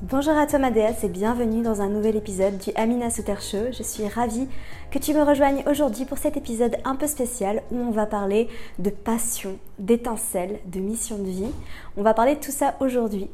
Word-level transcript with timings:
Bonjour 0.00 0.38
à 0.38 0.46
toi 0.46 0.60
ma 0.60 0.68
et 0.68 1.08
bienvenue 1.08 1.60
dans 1.60 1.80
un 1.80 1.88
nouvel 1.88 2.14
épisode 2.14 2.56
du 2.56 2.70
Amina 2.76 3.10
Souter 3.10 3.34
Show. 3.40 3.72
Je 3.72 3.82
suis 3.82 4.06
ravie 4.06 4.46
que 4.92 4.98
tu 5.00 5.12
me 5.12 5.24
rejoignes 5.24 5.64
aujourd'hui 5.68 6.04
pour 6.04 6.18
cet 6.18 6.36
épisode 6.36 6.76
un 6.84 6.94
peu 6.94 7.08
spécial 7.08 7.64
où 7.72 7.78
on 7.78 7.90
va 7.90 8.06
parler 8.06 8.46
de 8.78 8.90
passion, 8.90 9.58
d'étincelle, 9.80 10.60
de 10.66 10.78
mission 10.78 11.18
de 11.18 11.28
vie. 11.28 11.50
On 11.96 12.02
va 12.02 12.14
parler 12.14 12.36
de 12.36 12.40
tout 12.40 12.52
ça 12.52 12.76
aujourd'hui. 12.78 13.28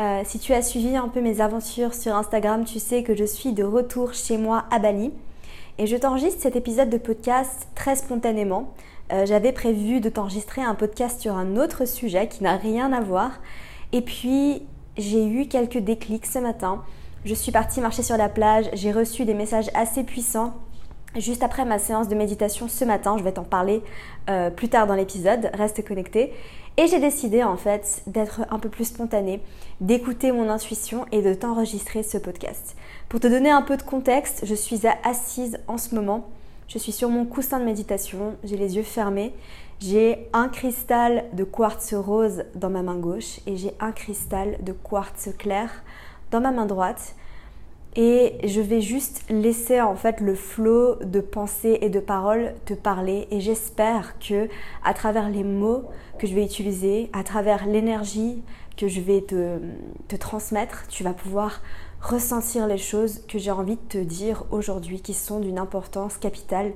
Euh, 0.00 0.20
si 0.26 0.38
tu 0.38 0.52
as 0.52 0.60
suivi 0.60 0.94
un 0.96 1.08
peu 1.08 1.22
mes 1.22 1.40
aventures 1.40 1.94
sur 1.94 2.14
Instagram, 2.14 2.66
tu 2.66 2.78
sais 2.78 3.02
que 3.02 3.16
je 3.16 3.24
suis 3.24 3.54
de 3.54 3.64
retour 3.64 4.12
chez 4.12 4.36
moi 4.36 4.66
à 4.70 4.78
Bali 4.78 5.12
et 5.78 5.86
je 5.86 5.96
t'enregistre 5.96 6.42
cet 6.42 6.56
épisode 6.56 6.90
de 6.90 6.98
podcast 6.98 7.68
très 7.74 7.96
spontanément. 7.96 8.74
Euh, 9.14 9.24
j'avais 9.24 9.52
prévu 9.52 10.00
de 10.00 10.10
t'enregistrer 10.10 10.60
un 10.60 10.74
podcast 10.74 11.22
sur 11.22 11.36
un 11.38 11.56
autre 11.56 11.86
sujet 11.86 12.28
qui 12.28 12.42
n'a 12.42 12.56
rien 12.56 12.92
à 12.92 13.00
voir. 13.00 13.30
Et 13.92 14.02
puis 14.02 14.62
j'ai 14.96 15.26
eu 15.26 15.46
quelques 15.46 15.78
déclics 15.78 16.26
ce 16.26 16.38
matin. 16.38 16.82
Je 17.24 17.34
suis 17.34 17.52
partie 17.52 17.80
marcher 17.80 18.02
sur 18.02 18.16
la 18.16 18.28
plage, 18.28 18.68
j'ai 18.74 18.92
reçu 18.92 19.24
des 19.24 19.34
messages 19.34 19.70
assez 19.74 20.04
puissants. 20.04 20.54
Juste 21.16 21.42
après 21.42 21.64
ma 21.64 21.78
séance 21.78 22.08
de 22.08 22.14
méditation 22.14 22.68
ce 22.68 22.84
matin, 22.84 23.16
je 23.18 23.22
vais 23.22 23.32
t'en 23.32 23.44
parler 23.44 23.82
euh, 24.30 24.50
plus 24.50 24.68
tard 24.68 24.86
dans 24.86 24.94
l'épisode, 24.94 25.50
reste 25.54 25.86
connecté. 25.86 26.32
Et 26.78 26.86
j'ai 26.86 27.00
décidé 27.00 27.44
en 27.44 27.58
fait 27.58 28.02
d'être 28.06 28.40
un 28.50 28.58
peu 28.58 28.70
plus 28.70 28.86
spontanée, 28.86 29.40
d'écouter 29.80 30.32
mon 30.32 30.48
intuition 30.48 31.04
et 31.12 31.20
de 31.20 31.34
t'enregistrer 31.34 32.02
ce 32.02 32.16
podcast. 32.16 32.76
Pour 33.10 33.20
te 33.20 33.26
donner 33.26 33.50
un 33.50 33.60
peu 33.60 33.76
de 33.76 33.82
contexte, 33.82 34.46
je 34.46 34.54
suis 34.54 34.80
assise 35.04 35.58
en 35.68 35.76
ce 35.76 35.94
moment, 35.94 36.30
je 36.68 36.78
suis 36.78 36.92
sur 36.92 37.10
mon 37.10 37.26
coussin 37.26 37.60
de 37.60 37.66
méditation, 37.66 38.36
j'ai 38.42 38.56
les 38.56 38.76
yeux 38.76 38.82
fermés 38.82 39.34
j'ai 39.82 40.28
un 40.32 40.48
cristal 40.48 41.24
de 41.32 41.42
quartz 41.42 41.92
rose 41.92 42.44
dans 42.54 42.70
ma 42.70 42.82
main 42.82 42.98
gauche 42.98 43.40
et 43.46 43.56
j'ai 43.56 43.74
un 43.80 43.90
cristal 43.90 44.56
de 44.62 44.72
quartz 44.72 45.30
clair 45.38 45.70
dans 46.30 46.40
ma 46.40 46.52
main 46.52 46.66
droite. 46.66 47.16
Et 47.96 48.38
je 48.44 48.60
vais 48.60 48.80
juste 48.80 49.24
laisser 49.28 49.80
en 49.80 49.96
fait 49.96 50.20
le 50.20 50.34
flot 50.34 50.96
de 51.04 51.20
pensées 51.20 51.78
et 51.82 51.90
de 51.90 51.98
paroles 51.98 52.54
te 52.64 52.74
parler 52.74 53.26
et 53.30 53.40
j'espère 53.40 54.18
que 54.20 54.48
à 54.84 54.94
travers 54.94 55.28
les 55.28 55.44
mots 55.44 55.82
que 56.18 56.26
je 56.26 56.34
vais 56.34 56.44
utiliser, 56.44 57.10
à 57.12 57.24
travers 57.24 57.66
l'énergie 57.66 58.40
que 58.76 58.86
je 58.86 59.00
vais 59.00 59.20
te, 59.20 59.58
te 60.06 60.16
transmettre, 60.16 60.86
tu 60.88 61.02
vas 61.02 61.12
pouvoir 61.12 61.60
ressentir 62.00 62.66
les 62.68 62.78
choses 62.78 63.22
que 63.26 63.38
j'ai 63.38 63.50
envie 63.50 63.76
de 63.76 63.88
te 63.88 63.98
dire 63.98 64.44
aujourd'hui 64.52 65.00
qui 65.00 65.12
sont 65.12 65.40
d'une 65.40 65.58
importance 65.58 66.18
capitale 66.18 66.72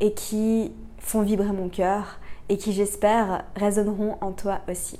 et 0.00 0.12
qui 0.12 0.72
font 0.98 1.22
vibrer 1.22 1.52
mon 1.52 1.68
cœur 1.68 2.20
et 2.50 2.58
qui 2.58 2.72
j'espère 2.72 3.44
résonneront 3.56 4.18
en 4.20 4.32
toi 4.32 4.60
aussi. 4.68 4.98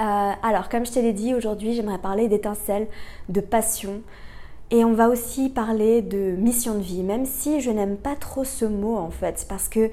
Euh, 0.00 0.32
alors 0.42 0.68
comme 0.68 0.86
je 0.86 0.92
te 0.92 0.98
l'ai 0.98 1.12
dit 1.12 1.34
aujourd'hui 1.34 1.74
j'aimerais 1.74 1.98
parler 1.98 2.28
d'étincelles, 2.28 2.88
de 3.28 3.40
passion 3.40 4.00
et 4.70 4.84
on 4.84 4.94
va 4.94 5.08
aussi 5.08 5.50
parler 5.50 6.02
de 6.02 6.36
mission 6.36 6.74
de 6.74 6.82
vie 6.82 7.02
même 7.02 7.26
si 7.26 7.60
je 7.60 7.70
n'aime 7.70 7.96
pas 7.96 8.14
trop 8.14 8.44
ce 8.44 8.64
mot 8.64 8.96
en 8.96 9.10
fait 9.10 9.44
parce 9.48 9.68
que 9.68 9.90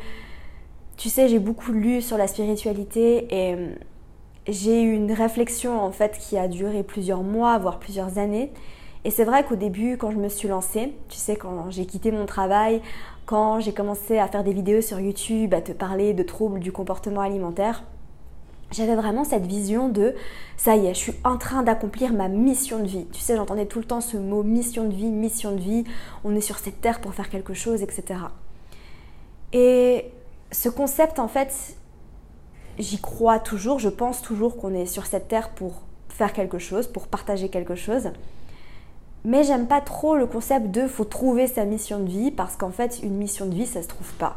tu 0.95 1.09
sais 1.09 1.27
j'ai 1.27 1.39
beaucoup 1.39 1.71
lu 1.71 2.01
sur 2.01 2.17
la 2.17 2.27
spiritualité 2.27 3.27
et 3.31 3.55
euh, 3.55 3.75
j'ai 4.47 4.83
eu 4.83 4.93
une 4.93 5.11
réflexion 5.11 5.81
en 5.81 5.91
fait 5.91 6.19
qui 6.19 6.37
a 6.37 6.47
duré 6.47 6.83
plusieurs 6.83 7.23
mois 7.23 7.57
voire 7.57 7.79
plusieurs 7.79 8.19
années 8.19 8.53
et 9.05 9.09
c'est 9.09 9.25
vrai 9.25 9.43
qu'au 9.43 9.55
début 9.55 9.97
quand 9.97 10.11
je 10.11 10.17
me 10.17 10.29
suis 10.29 10.47
lancée 10.47 10.93
tu 11.09 11.17
sais 11.17 11.35
quand 11.35 11.71
j'ai 11.71 11.87
quitté 11.87 12.11
mon 12.11 12.27
travail 12.27 12.79
quand 13.25 13.59
j'ai 13.59 13.73
commencé 13.73 14.17
à 14.17 14.27
faire 14.27 14.43
des 14.43 14.53
vidéos 14.53 14.81
sur 14.81 14.99
YouTube, 14.99 15.53
à 15.53 15.61
te 15.61 15.71
parler 15.71 16.13
de 16.13 16.23
troubles 16.23 16.59
du 16.59 16.71
comportement 16.71 17.21
alimentaire, 17.21 17.83
j'avais 18.71 18.95
vraiment 18.95 19.23
cette 19.23 19.45
vision 19.45 19.89
de 19.89 20.15
ça 20.57 20.75
y 20.75 20.87
est, 20.87 20.93
je 20.93 20.99
suis 20.99 21.13
en 21.23 21.37
train 21.37 21.63
d'accomplir 21.63 22.13
ma 22.13 22.27
mission 22.27 22.79
de 22.79 22.87
vie. 22.87 23.05
Tu 23.11 23.21
sais, 23.21 23.35
j'entendais 23.35 23.65
tout 23.65 23.79
le 23.79 23.85
temps 23.85 24.01
ce 24.01 24.17
mot 24.17 24.43
mission 24.43 24.85
de 24.85 24.93
vie, 24.93 25.09
mission 25.09 25.51
de 25.51 25.59
vie, 25.59 25.83
on 26.23 26.35
est 26.35 26.41
sur 26.41 26.57
cette 26.57 26.81
terre 26.81 27.01
pour 27.01 27.13
faire 27.13 27.29
quelque 27.29 27.53
chose, 27.53 27.81
etc. 27.83 28.19
Et 29.53 30.11
ce 30.51 30.69
concept, 30.69 31.19
en 31.19 31.27
fait, 31.27 31.77
j'y 32.77 32.99
crois 32.99 33.39
toujours, 33.39 33.79
je 33.79 33.89
pense 33.89 34.21
toujours 34.21 34.57
qu'on 34.57 34.73
est 34.73 34.85
sur 34.85 35.05
cette 35.05 35.27
terre 35.27 35.49
pour 35.49 35.81
faire 36.09 36.33
quelque 36.33 36.59
chose, 36.59 36.87
pour 36.87 37.07
partager 37.07 37.49
quelque 37.49 37.75
chose. 37.75 38.09
Mais 39.25 39.43
j'aime 39.43 39.65
pas 39.65 39.81
trop 39.81 40.15
le 40.15 40.27
concept 40.27 40.69
de 40.69 40.87
faut 40.87 41.03
trouver 41.03 41.47
sa 41.47 41.65
mission 41.65 41.99
de 41.99 42.07
vie 42.07 42.29
parce 42.29 42.55
qu'en 42.55 42.69
fait 42.69 42.99
une 43.01 43.15
mission 43.15 43.47
de 43.47 43.55
vie 43.55 43.65
ça 43.65 43.81
se 43.81 43.87
trouve 43.87 44.13
pas. 44.13 44.35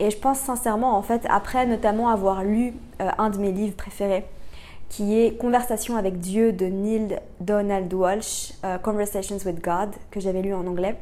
Et 0.00 0.10
je 0.10 0.18
pense 0.18 0.40
sincèrement 0.40 0.98
en 0.98 1.02
fait 1.02 1.24
après 1.30 1.64
notamment 1.64 2.08
avoir 2.08 2.42
lu 2.42 2.74
euh, 3.00 3.08
un 3.18 3.30
de 3.30 3.38
mes 3.38 3.52
livres 3.52 3.76
préférés 3.76 4.24
qui 4.88 5.20
est 5.20 5.38
Conversation 5.38 5.96
avec 5.96 6.18
Dieu 6.18 6.52
de 6.52 6.66
Neil 6.66 7.20
Donald 7.40 7.92
Walsh, 7.94 8.52
euh, 8.64 8.78
Conversations 8.78 9.38
with 9.46 9.62
God, 9.62 9.90
que 10.10 10.18
j'avais 10.18 10.42
lu 10.42 10.52
en 10.54 10.66
anglais, 10.66 10.98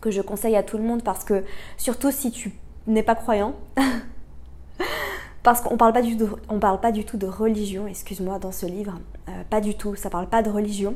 que 0.00 0.12
je 0.12 0.20
conseille 0.20 0.54
à 0.54 0.62
tout 0.62 0.76
le 0.76 0.84
monde 0.84 1.02
parce 1.02 1.24
que 1.24 1.42
surtout 1.76 2.12
si 2.12 2.30
tu 2.30 2.52
n'es 2.86 3.02
pas 3.02 3.16
croyant, 3.16 3.54
parce 5.42 5.60
qu'on 5.60 5.76
parle 5.76 5.92
pas 5.92 6.02
du 6.02 6.16
tout, 6.16 6.36
parle 6.60 6.80
pas 6.80 6.92
du 6.92 7.04
tout 7.04 7.16
de 7.16 7.26
religion, 7.26 7.88
excuse-moi, 7.88 8.38
dans 8.38 8.52
ce 8.52 8.66
livre, 8.66 8.94
euh, 9.28 9.42
pas 9.50 9.60
du 9.60 9.74
tout, 9.74 9.96
ça 9.96 10.08
parle 10.08 10.28
pas 10.28 10.42
de 10.42 10.50
religion 10.50 10.94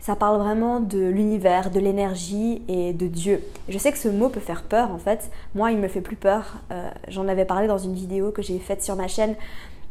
ça 0.00 0.16
parle 0.16 0.38
vraiment 0.38 0.80
de 0.80 0.98
l'univers, 0.98 1.70
de 1.70 1.78
l'énergie 1.78 2.62
et 2.68 2.94
de 2.94 3.06
Dieu. 3.06 3.44
Je 3.68 3.76
sais 3.76 3.92
que 3.92 3.98
ce 3.98 4.08
mot 4.08 4.30
peut 4.30 4.40
faire 4.40 4.62
peur 4.62 4.90
en 4.90 4.98
fait. 4.98 5.30
Moi, 5.54 5.72
il 5.72 5.78
me 5.78 5.88
fait 5.88 6.00
plus 6.00 6.16
peur. 6.16 6.56
Euh, 6.72 6.90
j'en 7.08 7.28
avais 7.28 7.44
parlé 7.44 7.68
dans 7.68 7.78
une 7.78 7.94
vidéo 7.94 8.32
que 8.32 8.40
j'ai 8.40 8.58
faite 8.58 8.82
sur 8.82 8.96
ma 8.96 9.08
chaîne 9.08 9.36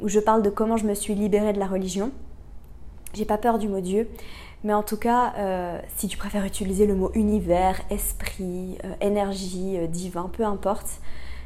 où 0.02 0.08
je 0.10 0.20
parle 0.20 0.42
de 0.42 0.50
comment 0.50 0.78
je 0.78 0.86
me 0.86 0.96
suis 0.96 1.14
libérée 1.14 1.54
de 1.54 1.60
la 1.60 1.68
religion. 1.68 2.12
J'ai 3.14 3.26
pas 3.26 3.38
peur 3.38 3.60
du 3.60 3.68
mot 3.68 3.82
Dieu. 3.82 4.10
Mais 4.64 4.74
en 4.74 4.84
tout 4.84 4.98
cas, 4.98 5.34
euh, 5.38 5.80
si 5.96 6.08
tu 6.08 6.18
préfères 6.18 6.44
utiliser 6.44 6.86
le 6.86 6.96
mot 6.96 7.12
univers, 7.14 7.80
esprit, 7.92 8.78
euh, 8.84 8.94
énergie, 9.02 9.78
divin, 9.88 10.30
peu 10.34 10.44
importe, 10.44 11.00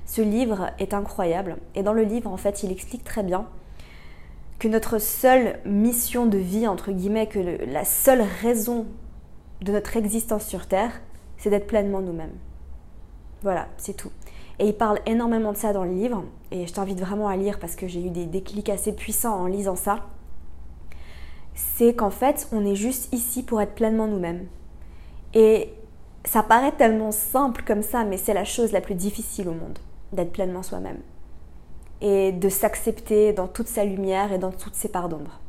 ce 0.05 0.21
livre 0.21 0.71
est 0.79 0.93
incroyable. 0.93 1.57
Et 1.75 1.83
dans 1.83 1.93
le 1.93 2.03
livre, 2.03 2.31
en 2.31 2.37
fait, 2.37 2.63
il 2.63 2.71
explique 2.71 3.03
très 3.03 3.23
bien 3.23 3.45
que 4.63 4.69
notre 4.69 4.97
seule 4.97 5.59
mission 5.65 6.25
de 6.25 6.37
vie, 6.37 6.69
entre 6.69 6.93
guillemets, 6.93 7.27
que 7.27 7.65
la 7.65 7.83
seule 7.83 8.21
raison 8.21 8.85
de 9.59 9.73
notre 9.73 9.97
existence 9.97 10.45
sur 10.45 10.67
Terre, 10.67 11.01
c'est 11.35 11.49
d'être 11.49 11.67
pleinement 11.67 11.99
nous-mêmes. 11.99 12.37
Voilà, 13.41 13.67
c'est 13.75 13.97
tout. 13.97 14.11
Et 14.59 14.67
il 14.67 14.73
parle 14.73 15.01
énormément 15.05 15.51
de 15.51 15.57
ça 15.57 15.73
dans 15.73 15.83
le 15.83 15.91
livre, 15.91 16.23
et 16.51 16.65
je 16.65 16.71
t'invite 16.71 17.01
vraiment 17.01 17.27
à 17.27 17.35
lire 17.35 17.59
parce 17.59 17.75
que 17.75 17.89
j'ai 17.89 18.05
eu 18.05 18.09
des 18.09 18.25
déclics 18.25 18.69
assez 18.69 18.93
puissants 18.93 19.37
en 19.37 19.47
lisant 19.47 19.75
ça. 19.75 20.05
C'est 21.55 21.93
qu'en 21.93 22.09
fait, 22.09 22.47
on 22.53 22.65
est 22.65 22.77
juste 22.77 23.13
ici 23.13 23.43
pour 23.43 23.59
être 23.59 23.75
pleinement 23.75 24.07
nous-mêmes. 24.07 24.47
Et 25.33 25.73
ça 26.23 26.41
paraît 26.41 26.71
tellement 26.71 27.11
simple 27.11 27.63
comme 27.67 27.81
ça, 27.81 28.05
mais 28.05 28.15
c'est 28.15 28.33
la 28.33 28.45
chose 28.45 28.71
la 28.71 28.79
plus 28.79 28.95
difficile 28.95 29.49
au 29.49 29.53
monde, 29.53 29.79
d'être 30.13 30.31
pleinement 30.31 30.63
soi-même 30.63 30.99
et 32.03 32.33
de 32.33 32.49
s'accepter 32.49 33.31
dans 33.31 33.47
toute 33.47 33.67
sa 33.67 33.85
lumière 33.85 34.33
et 34.33 34.37
dans 34.37 34.51
toutes 34.51 34.75
ses 34.75 34.89
parts 34.89 35.07
d'ombre. 35.07 35.39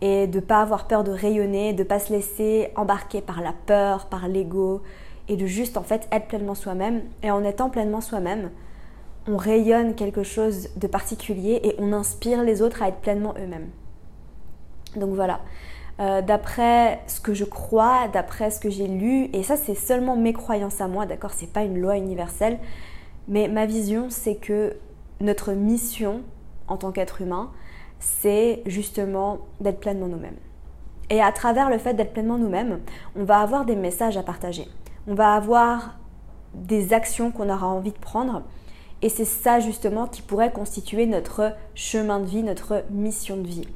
Et 0.00 0.28
de 0.28 0.36
ne 0.38 0.44
pas 0.44 0.62
avoir 0.62 0.86
peur 0.86 1.02
de 1.02 1.10
rayonner, 1.10 1.72
de 1.72 1.82
ne 1.82 1.88
pas 1.88 1.98
se 1.98 2.12
laisser 2.12 2.68
embarquer 2.76 3.20
par 3.20 3.42
la 3.42 3.52
peur, 3.66 4.06
par 4.06 4.28
l'ego, 4.28 4.82
et 5.28 5.36
de 5.36 5.46
juste 5.46 5.76
en 5.76 5.82
fait 5.82 6.08
être 6.12 6.28
pleinement 6.28 6.54
soi-même. 6.54 7.02
Et 7.24 7.32
en 7.32 7.42
étant 7.42 7.70
pleinement 7.70 8.00
soi-même, 8.00 8.50
on 9.26 9.36
rayonne 9.36 9.96
quelque 9.96 10.22
chose 10.22 10.68
de 10.76 10.86
particulier 10.86 11.60
et 11.64 11.74
on 11.78 11.92
inspire 11.92 12.44
les 12.44 12.62
autres 12.62 12.80
à 12.82 12.88
être 12.88 13.00
pleinement 13.00 13.34
eux-mêmes. 13.36 13.68
Donc 14.94 15.10
voilà. 15.14 15.40
Euh, 16.00 16.22
d'après 16.22 17.00
ce 17.08 17.20
que 17.20 17.34
je 17.34 17.44
crois, 17.44 18.06
d'après 18.12 18.52
ce 18.52 18.60
que 18.60 18.70
j'ai 18.70 18.86
lu, 18.86 19.28
et 19.32 19.42
ça 19.42 19.56
c'est 19.56 19.74
seulement 19.74 20.14
mes 20.14 20.32
croyances 20.32 20.80
à 20.80 20.86
moi, 20.86 21.04
d'accord, 21.04 21.32
c'est 21.32 21.52
pas 21.52 21.64
une 21.64 21.80
loi 21.80 21.96
universelle, 21.96 22.60
mais 23.26 23.48
ma 23.48 23.66
vision 23.66 24.06
c'est 24.08 24.36
que 24.36 24.76
notre 25.20 25.52
mission 25.52 26.22
en 26.68 26.76
tant 26.76 26.92
qu'être 26.92 27.20
humain, 27.20 27.50
c'est 27.98 28.62
justement 28.66 29.38
d'être 29.60 29.80
pleinement 29.80 30.06
nous-mêmes. 30.06 30.36
Et 31.10 31.22
à 31.22 31.32
travers 31.32 31.70
le 31.70 31.78
fait 31.78 31.94
d'être 31.94 32.12
pleinement 32.12 32.38
nous-mêmes, 32.38 32.80
on 33.16 33.24
va 33.24 33.40
avoir 33.40 33.64
des 33.64 33.76
messages 33.76 34.16
à 34.16 34.22
partager. 34.22 34.68
On 35.06 35.14
va 35.14 35.34
avoir 35.34 35.98
des 36.54 36.92
actions 36.92 37.30
qu'on 37.30 37.48
aura 37.48 37.66
envie 37.66 37.92
de 37.92 37.98
prendre. 37.98 38.42
Et 39.00 39.08
c'est 39.08 39.24
ça 39.24 39.60
justement 39.60 40.06
qui 40.06 40.22
pourrait 40.22 40.52
constituer 40.52 41.06
notre 41.06 41.54
chemin 41.74 42.20
de 42.20 42.26
vie, 42.26 42.42
notre 42.42 42.84
mission 42.90 43.36
de 43.36 43.46
vie. 43.46 43.68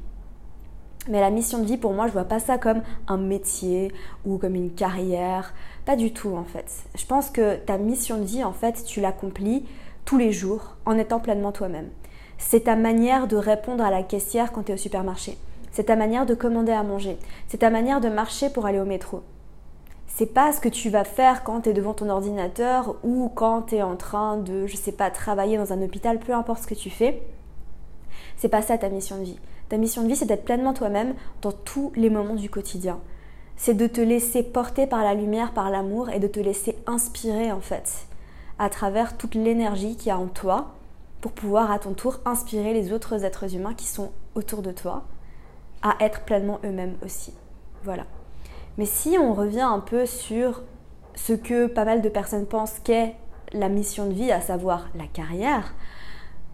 Mais 1.09 1.19
la 1.19 1.31
mission 1.31 1.59
de 1.59 1.65
vie, 1.65 1.77
pour 1.77 1.93
moi, 1.93 2.07
je 2.07 2.13
vois 2.13 2.23
pas 2.23 2.39
ça 2.39 2.57
comme 2.57 2.81
un 3.07 3.17
métier 3.17 3.91
ou 4.25 4.37
comme 4.37 4.55
une 4.55 4.71
carrière. 4.71 5.53
Pas 5.85 5.95
du 5.95 6.13
tout, 6.13 6.33
en 6.35 6.45
fait. 6.45 6.71
Je 6.95 7.05
pense 7.05 7.29
que 7.29 7.55
ta 7.55 7.77
mission 7.77 8.19
de 8.19 8.23
vie, 8.23 8.43
en 8.43 8.53
fait, 8.53 8.83
tu 8.85 9.01
l'accomplis 9.01 9.65
tous 10.05 10.17
les 10.17 10.31
jours 10.31 10.75
en 10.85 10.97
étant 10.97 11.19
pleinement 11.19 11.51
toi-même. 11.51 11.89
C'est 12.37 12.65
ta 12.65 12.75
manière 12.75 13.27
de 13.27 13.37
répondre 13.37 13.83
à 13.83 13.91
la 13.91 14.03
caissière 14.03 14.51
quand 14.51 14.63
tu 14.63 14.71
es 14.71 14.75
au 14.75 14.77
supermarché. 14.77 15.37
C'est 15.71 15.85
ta 15.85 15.95
manière 15.95 16.25
de 16.25 16.35
commander 16.35 16.71
à 16.71 16.83
manger. 16.83 17.17
C'est 17.47 17.59
ta 17.59 17.69
manière 17.69 18.01
de 18.01 18.09
marcher 18.09 18.49
pour 18.49 18.65
aller 18.65 18.79
au 18.79 18.85
métro. 18.85 19.23
C'est 20.07 20.33
pas 20.33 20.51
ce 20.51 20.59
que 20.59 20.69
tu 20.69 20.89
vas 20.89 21.05
faire 21.05 21.43
quand 21.43 21.61
tu 21.61 21.69
es 21.69 21.73
devant 21.73 21.93
ton 21.93 22.09
ordinateur 22.09 22.95
ou 23.03 23.31
quand 23.33 23.63
tu 23.63 23.75
es 23.75 23.81
en 23.81 23.95
train 23.95 24.37
de, 24.37 24.67
je 24.67 24.75
sais 24.75 24.91
pas, 24.91 25.09
travailler 25.09 25.57
dans 25.57 25.73
un 25.73 25.81
hôpital, 25.81 26.19
peu 26.19 26.33
importe 26.33 26.63
ce 26.63 26.67
que 26.67 26.75
tu 26.75 26.91
fais. 26.91 27.23
C'est 28.37 28.49
pas 28.49 28.61
ça 28.61 28.77
ta 28.77 28.89
mission 28.89 29.17
de 29.17 29.23
vie. 29.23 29.39
Ta 29.69 29.77
mission 29.77 30.03
de 30.03 30.07
vie, 30.07 30.15
c'est 30.15 30.27
d'être 30.27 30.45
pleinement 30.45 30.73
toi-même 30.73 31.15
dans 31.41 31.51
tous 31.51 31.91
les 31.95 32.11
moments 32.11 32.35
du 32.35 32.49
quotidien. 32.49 32.99
C'est 33.55 33.73
de 33.73 33.87
te 33.87 34.01
laisser 34.01 34.43
porter 34.43 34.85
par 34.85 35.03
la 35.03 35.15
lumière, 35.15 35.53
par 35.53 35.71
l'amour 35.71 36.09
et 36.09 36.19
de 36.19 36.27
te 36.27 36.39
laisser 36.39 36.77
inspirer 36.85 37.51
en 37.51 37.61
fait 37.61 38.05
à 38.59 38.69
travers 38.69 39.17
toute 39.17 39.35
l'énergie 39.35 39.95
qu'il 39.95 40.07
y 40.07 40.11
a 40.11 40.17
en 40.17 40.27
toi 40.27 40.73
pour 41.21 41.31
pouvoir 41.31 41.71
à 41.71 41.79
ton 41.79 41.93
tour 41.93 42.19
inspirer 42.25 42.73
les 42.73 42.91
autres 42.91 43.23
êtres 43.23 43.55
humains 43.55 43.73
qui 43.73 43.87
sont 43.87 44.11
autour 44.35 44.61
de 44.61 44.71
toi 44.71 45.03
à 45.81 45.95
être 45.99 46.21
pleinement 46.21 46.59
eux-mêmes 46.65 46.95
aussi. 47.03 47.33
Voilà. 47.83 48.05
Mais 48.77 48.85
si 48.85 49.17
on 49.19 49.33
revient 49.33 49.61
un 49.61 49.79
peu 49.79 50.05
sur 50.05 50.63
ce 51.15 51.33
que 51.33 51.67
pas 51.67 51.85
mal 51.85 52.01
de 52.01 52.09
personnes 52.09 52.45
pensent 52.45 52.79
qu'est 52.83 53.15
la 53.51 53.69
mission 53.69 54.07
de 54.07 54.13
vie, 54.13 54.31
à 54.31 54.41
savoir 54.41 54.87
la 54.95 55.05
carrière, 55.05 55.75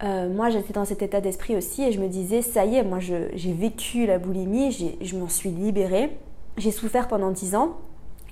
euh, 0.02 0.28
moi 0.32 0.50
j'étais 0.50 0.72
dans 0.72 0.84
cet 0.84 1.02
état 1.02 1.20
d'esprit 1.20 1.56
aussi 1.56 1.82
et 1.82 1.92
je 1.92 2.00
me 2.00 2.08
disais, 2.08 2.42
ça 2.42 2.64
y 2.64 2.76
est, 2.76 2.82
moi 2.82 2.98
j'ai 3.00 3.52
vécu 3.52 4.06
la 4.06 4.18
boulimie, 4.18 4.96
je 5.00 5.16
m'en 5.16 5.28
suis 5.28 5.50
libérée, 5.50 6.16
j'ai 6.56 6.70
souffert 6.70 7.08
pendant 7.08 7.30
10 7.30 7.54
ans 7.54 7.76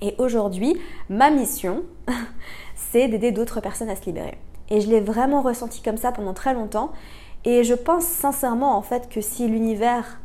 et 0.01 0.15
aujourd'hui, 0.17 0.79
ma 1.09 1.29
mission, 1.29 1.83
c'est 2.75 3.07
d'aider 3.07 3.31
d'autres 3.31 3.61
personnes 3.61 3.89
à 3.89 3.95
se 3.95 4.05
libérer. 4.05 4.37
Et 4.69 4.81
je 4.81 4.89
l'ai 4.89 5.01
vraiment 5.01 5.41
ressenti 5.41 5.81
comme 5.81 5.97
ça 5.97 6.11
pendant 6.11 6.33
très 6.33 6.53
longtemps. 6.53 6.91
Et 7.45 7.63
je 7.63 7.73
pense 7.73 8.03
sincèrement 8.03 8.77
en 8.77 8.81
fait 8.81 9.09
que 9.09 9.21
si 9.21 9.47
l'univers 9.47 10.19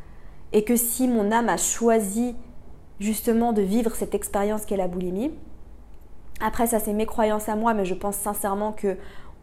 et 0.53 0.65
que 0.65 0.76
si 0.76 1.09
mon 1.09 1.32
âme 1.32 1.49
a 1.49 1.56
choisi 1.56 2.37
justement 3.00 3.53
de 3.53 3.62
vivre 3.62 3.94
cette 3.94 4.15
expérience 4.15 4.67
qu'est 4.67 4.76
la 4.76 4.88
boulimie, 4.88 5.32
après 6.41 6.67
ça 6.67 6.81
c'est 6.81 6.93
mes 6.93 7.06
croyances 7.06 7.49
à 7.49 7.56
moi, 7.56 7.73
mais 7.75 7.85
je 7.85 7.94
pense 7.94 8.17
sincèrement 8.17 8.73
que 8.73 8.97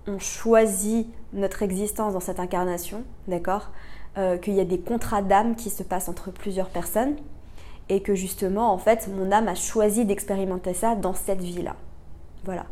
on 0.07 0.19
choisit 0.19 1.07
notre 1.34 1.62
existence 1.62 2.13
dans 2.13 2.19
cette 2.19 2.39
incarnation, 2.39 3.04
d'accord? 3.27 3.69
Euh, 4.18 4.38
Qu'il 4.38 4.56
y 4.56 4.60
a 4.60 4.66
des 4.66 4.80
contrats 4.80 5.22
d'âme 5.22 5.56
qui 5.56 5.69
se 5.69 5.84
passent 5.84 6.10
entre 6.10 6.31
plusieurs 6.31 6.69
personnes 6.69 7.16
et 7.92 8.00
que 8.00 8.16
justement 8.16 8.72
en 8.72 8.78
fait 8.78 9.10
mon 9.14 9.34
âme 9.34 9.50
a 9.50 9.56
choisi 9.56 10.06
d'expérimenter 10.06 10.74
ça 10.74 10.96
dans 10.96 11.14
cette 11.14 11.42
vie-là. 11.42 11.76
Voilà. 12.46 12.66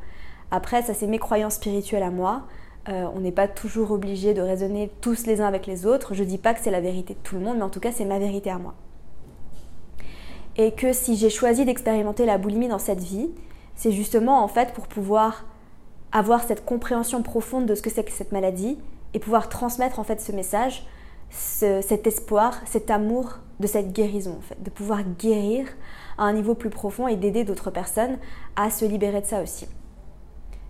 Après, 0.50 0.82
ça 0.82 0.94
c'est 0.94 1.08
mes 1.08 1.20
croyances 1.20 1.56
spirituelles 1.56 2.04
à 2.04 2.10
moi. 2.10 2.44
Euh, 2.88 3.06
on 3.14 3.20
n'est 3.20 3.34
pas 3.34 3.50
toujours 3.50 3.92
obligé 3.92 4.34
de 4.34 4.42
raisonner 4.42 4.90
tous 5.02 5.26
les 5.26 5.42
uns 5.42 5.46
avec 5.46 5.68
les 5.68 5.86
autres. 5.86 6.14
Je 6.14 6.24
dis 6.24 6.38
pas 6.38 6.54
que 6.54 6.62
c'est 6.62 6.72
la 6.72 6.80
vérité 6.80 7.16
de 7.16 7.20
tout 7.20 7.36
le 7.36 7.42
monde, 7.42 7.58
mais 7.58 7.64
en 7.64 7.70
tout 7.70 7.82
cas 7.82 7.92
c'est 7.92 8.06
ma 8.06 8.18
vérité 8.18 8.50
à 8.50 8.58
moi. 8.58 8.76
Et 10.56 10.72
que 10.72 10.94
si 10.94 11.18
j'ai 11.18 11.30
choisi 11.30 11.66
d'expérimenter 11.66 12.26
la 12.26 12.38
boulimie 12.38 12.70
dans 12.70 12.80
cette 12.80 13.02
vie, 13.02 13.30
c'est 13.76 13.92
justement 13.92 14.42
en 14.42 14.48
fait 14.48 14.74
pour 14.74 14.88
pouvoir 14.88 15.44
avoir 16.14 16.44
cette 16.44 16.64
compréhension 16.64 17.24
profonde 17.24 17.66
de 17.66 17.76
ce 17.76 17.82
que 17.82 17.90
c'est 17.90 18.06
que 18.06 18.12
cette 18.12 18.32
maladie 18.32 18.78
et 19.14 19.20
pouvoir 19.20 19.50
transmettre 19.50 20.00
en 20.00 20.06
fait 20.06 20.22
ce 20.22 20.32
message, 20.32 20.88
cet 21.30 22.08
espoir, 22.08 22.62
cet 22.66 22.90
amour 22.90 23.40
de 23.60 23.68
cette 23.68 23.92
guérison 23.92 24.36
en 24.38 24.42
fait, 24.42 24.62
de 24.62 24.70
pouvoir 24.70 25.02
guérir 25.04 25.68
à 26.18 26.24
un 26.24 26.34
niveau 26.34 26.56
plus 26.56 26.70
profond 26.70 27.08
et 27.08 27.16
d'aider 27.16 27.44
d'autres 27.44 27.72
personnes 27.72 28.18
à 28.56 28.70
se 28.70 28.86
libérer 28.86 29.22
de 29.22 29.26
ça 29.26 29.42
aussi 29.42 29.68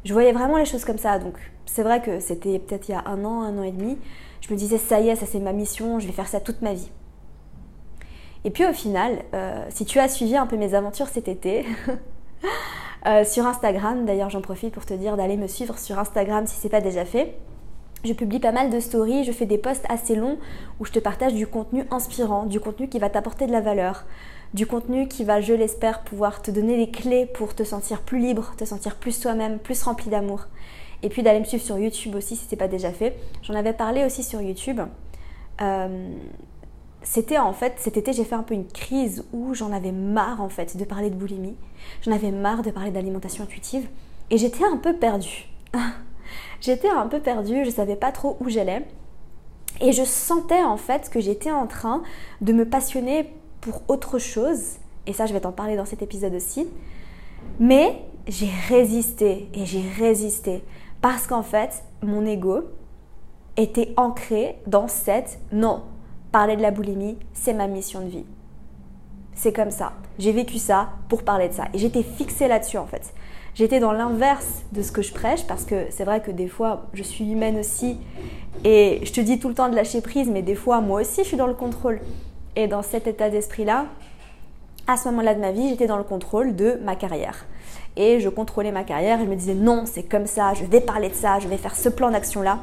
je 0.05 0.13
voyais 0.13 0.31
vraiment 0.31 0.57
les 0.57 0.65
choses 0.65 0.85
comme 0.85 0.97
ça. 0.97 1.19
Donc 1.19 1.35
c'est 1.65 1.83
vrai 1.83 2.01
que 2.01 2.19
c'était 2.19 2.59
peut-être 2.59 2.89
il 2.89 2.93
y 2.93 2.95
a 2.95 3.03
un 3.05 3.23
an, 3.25 3.41
un 3.41 3.57
an 3.57 3.63
et 3.63 3.71
demi. 3.71 3.97
Je 4.41 4.53
me 4.53 4.57
disais, 4.57 4.77
ça 4.77 4.99
y 4.99 5.09
est, 5.09 5.15
ça 5.15 5.25
c'est 5.25 5.39
ma 5.39 5.53
mission, 5.53 5.99
je 5.99 6.07
vais 6.07 6.13
faire 6.13 6.27
ça 6.27 6.39
toute 6.39 6.61
ma 6.61 6.73
vie. 6.73 6.89
Et 8.45 8.51
puis 8.51 8.65
au 8.65 8.73
final, 8.73 9.23
euh, 9.33 9.65
si 9.69 9.85
tu 9.85 9.99
as 9.99 10.07
suivi 10.07 10.37
un 10.37 10.47
peu 10.47 10.55
mes 10.55 10.73
aventures 10.73 11.07
cet 11.07 11.27
été, 11.27 11.65
euh, 13.05 13.25
sur 13.25 13.45
Instagram, 13.45 14.05
d'ailleurs 14.05 14.29
j'en 14.29 14.41
profite 14.41 14.73
pour 14.73 14.85
te 14.85 14.93
dire 14.93 15.17
d'aller 15.17 15.35
me 15.35 15.47
suivre 15.47 15.77
sur 15.77 15.99
Instagram 15.99 16.47
si 16.47 16.55
c'est 16.55 16.69
pas 16.69 16.81
déjà 16.81 17.03
fait. 17.03 17.37
Je 18.05 18.13
publie 18.13 18.39
pas 18.39 18.53
mal 18.53 18.69
de 18.69 18.79
stories, 18.79 19.25
je 19.25 19.31
fais 19.31 19.45
des 19.45 19.57
posts 19.57 19.85
assez 19.89 20.15
longs 20.15 20.37
où 20.79 20.85
je 20.85 20.91
te 20.91 20.99
partage 20.99 21.33
du 21.33 21.47
contenu 21.47 21.83
inspirant, 21.91 22.45
du 22.45 22.61
contenu 22.61 22.87
qui 22.87 22.97
va 22.97 23.09
t'apporter 23.09 23.45
de 23.45 23.51
la 23.51 23.59
valeur, 23.59 24.05
du 24.53 24.65
contenu 24.65 25.09
qui 25.09 25.25
va, 25.25 25.41
je 25.41 25.53
l'espère, 25.53 26.03
pouvoir 26.03 26.41
te 26.41 26.49
donner 26.49 26.77
les 26.77 26.89
clés 26.89 27.25
pour 27.25 27.55
te 27.55 27.63
sentir 27.63 28.01
plus 28.01 28.19
libre, 28.19 28.53
te 28.57 28.63
sentir 28.63 28.95
plus 28.95 29.19
toi-même, 29.19 29.59
plus 29.59 29.83
rempli 29.83 30.09
d'amour. 30.09 30.45
Et 31.03 31.09
puis 31.09 31.23
d'aller 31.23 31.39
me 31.39 31.45
suivre 31.45 31.63
sur 31.63 31.77
YouTube 31.77 32.15
aussi 32.15 32.35
si 32.35 32.45
ce 32.45 32.51
n'est 32.51 32.57
pas 32.57 32.67
déjà 32.67 32.91
fait. 32.91 33.17
J'en 33.43 33.53
avais 33.53 33.73
parlé 33.73 34.05
aussi 34.05 34.23
sur 34.23 34.41
YouTube. 34.41 34.79
Euh, 35.61 36.13
c'était 37.01 37.37
en 37.37 37.53
fait 37.53 37.73
cet 37.77 37.97
été 37.97 38.13
j'ai 38.13 38.23
fait 38.23 38.35
un 38.35 38.43
peu 38.43 38.53
une 38.53 38.67
crise 38.67 39.25
où 39.33 39.53
j'en 39.53 39.71
avais 39.71 39.91
marre 39.91 40.41
en 40.41 40.49
fait 40.49 40.77
de 40.77 40.85
parler 40.85 41.09
de 41.09 41.15
boulimie. 41.15 41.55
J'en 42.01 42.11
avais 42.11 42.31
marre 42.31 42.61
de 42.61 42.71
parler 42.71 42.91
d'alimentation 42.91 43.43
intuitive 43.43 43.87
et 44.29 44.37
j'étais 44.37 44.63
un 44.63 44.77
peu 44.77 44.95
perdue. 44.95 45.49
j'étais 46.61 46.89
un 46.89 47.07
peu 47.07 47.19
perdue, 47.19 47.65
je 47.65 47.69
savais 47.69 47.95
pas 47.95 48.11
trop 48.11 48.37
où 48.39 48.49
j'allais. 48.49 48.85
Et 49.81 49.91
je 49.91 50.03
sentais 50.03 50.63
en 50.63 50.77
fait 50.77 51.09
que 51.09 51.19
j'étais 51.19 51.51
en 51.51 51.67
train 51.67 52.03
de 52.41 52.53
me 52.53 52.67
passionner 52.67 53.31
pour 53.61 53.81
autre 53.87 54.19
chose, 54.19 54.77
et 55.07 55.13
ça 55.13 55.25
je 55.25 55.33
vais 55.33 55.41
t'en 55.41 55.51
parler 55.51 55.75
dans 55.75 55.85
cet 55.85 56.01
épisode 56.01 56.33
aussi, 56.33 56.67
mais 57.59 58.01
j'ai 58.27 58.49
résisté 58.67 59.49
et 59.53 59.65
j'ai 59.65 59.83
résisté 59.97 60.63
parce 61.01 61.27
qu'en 61.27 61.43
fait 61.43 61.83
mon 62.01 62.25
ego 62.25 62.63
était 63.57 63.93
ancré 63.97 64.59
dans 64.67 64.87
cette 64.87 65.39
non, 65.51 65.83
parler 66.31 66.55
de 66.55 66.61
la 66.61 66.71
boulimie, 66.71 67.17
c'est 67.33 67.53
ma 67.53 67.67
mission 67.67 68.01
de 68.01 68.09
vie. 68.09 68.25
C'est 69.33 69.53
comme 69.53 69.71
ça. 69.71 69.93
J'ai 70.17 70.33
vécu 70.33 70.57
ça 70.57 70.89
pour 71.07 71.23
parler 71.23 71.47
de 71.47 71.53
ça. 71.53 71.65
Et 71.73 71.77
j'étais 71.77 72.03
fixée 72.03 72.47
là-dessus 72.47 72.77
en 72.77 72.85
fait. 72.85 73.13
J'étais 73.59 73.81
dans 73.81 73.91
l'inverse 73.91 74.63
de 74.71 74.81
ce 74.81 74.89
que 74.89 75.01
je 75.01 75.11
prêche 75.11 75.45
parce 75.45 75.65
que 75.65 75.87
c'est 75.89 76.05
vrai 76.05 76.21
que 76.21 76.31
des 76.31 76.47
fois 76.47 76.85
je 76.93 77.03
suis 77.03 77.29
humaine 77.29 77.59
aussi 77.59 77.97
et 78.63 79.01
je 79.03 79.11
te 79.11 79.19
dis 79.19 79.37
tout 79.37 79.49
le 79.49 79.53
temps 79.53 79.67
de 79.67 79.75
lâcher 79.75 79.99
prise, 79.99 80.29
mais 80.29 80.41
des 80.41 80.55
fois 80.55 80.79
moi 80.79 81.01
aussi 81.01 81.23
je 81.23 81.27
suis 81.27 81.35
dans 81.35 81.45
le 81.45 81.53
contrôle. 81.53 81.99
Et 82.55 82.67
dans 82.67 82.81
cet 82.81 83.05
état 83.05 83.29
d'esprit-là, 83.29 83.87
à 84.87 84.95
ce 84.95 85.09
moment-là 85.09 85.35
de 85.35 85.41
ma 85.41 85.51
vie, 85.51 85.67
j'étais 85.67 85.87
dans 85.87 85.97
le 85.97 86.05
contrôle 86.05 86.55
de 86.55 86.79
ma 86.85 86.95
carrière. 86.95 87.47
Et 87.97 88.21
je 88.21 88.29
contrôlais 88.29 88.71
ma 88.71 88.85
carrière 88.85 89.19
et 89.19 89.25
je 89.25 89.29
me 89.29 89.35
disais 89.35 89.55
non, 89.55 89.83
c'est 89.85 90.03
comme 90.03 90.25
ça, 90.25 90.53
je 90.53 90.63
vais 90.63 90.79
parler 90.79 91.09
de 91.09 91.13
ça, 91.13 91.39
je 91.39 91.49
vais 91.49 91.57
faire 91.57 91.75
ce 91.75 91.89
plan 91.89 92.11
d'action-là. 92.11 92.59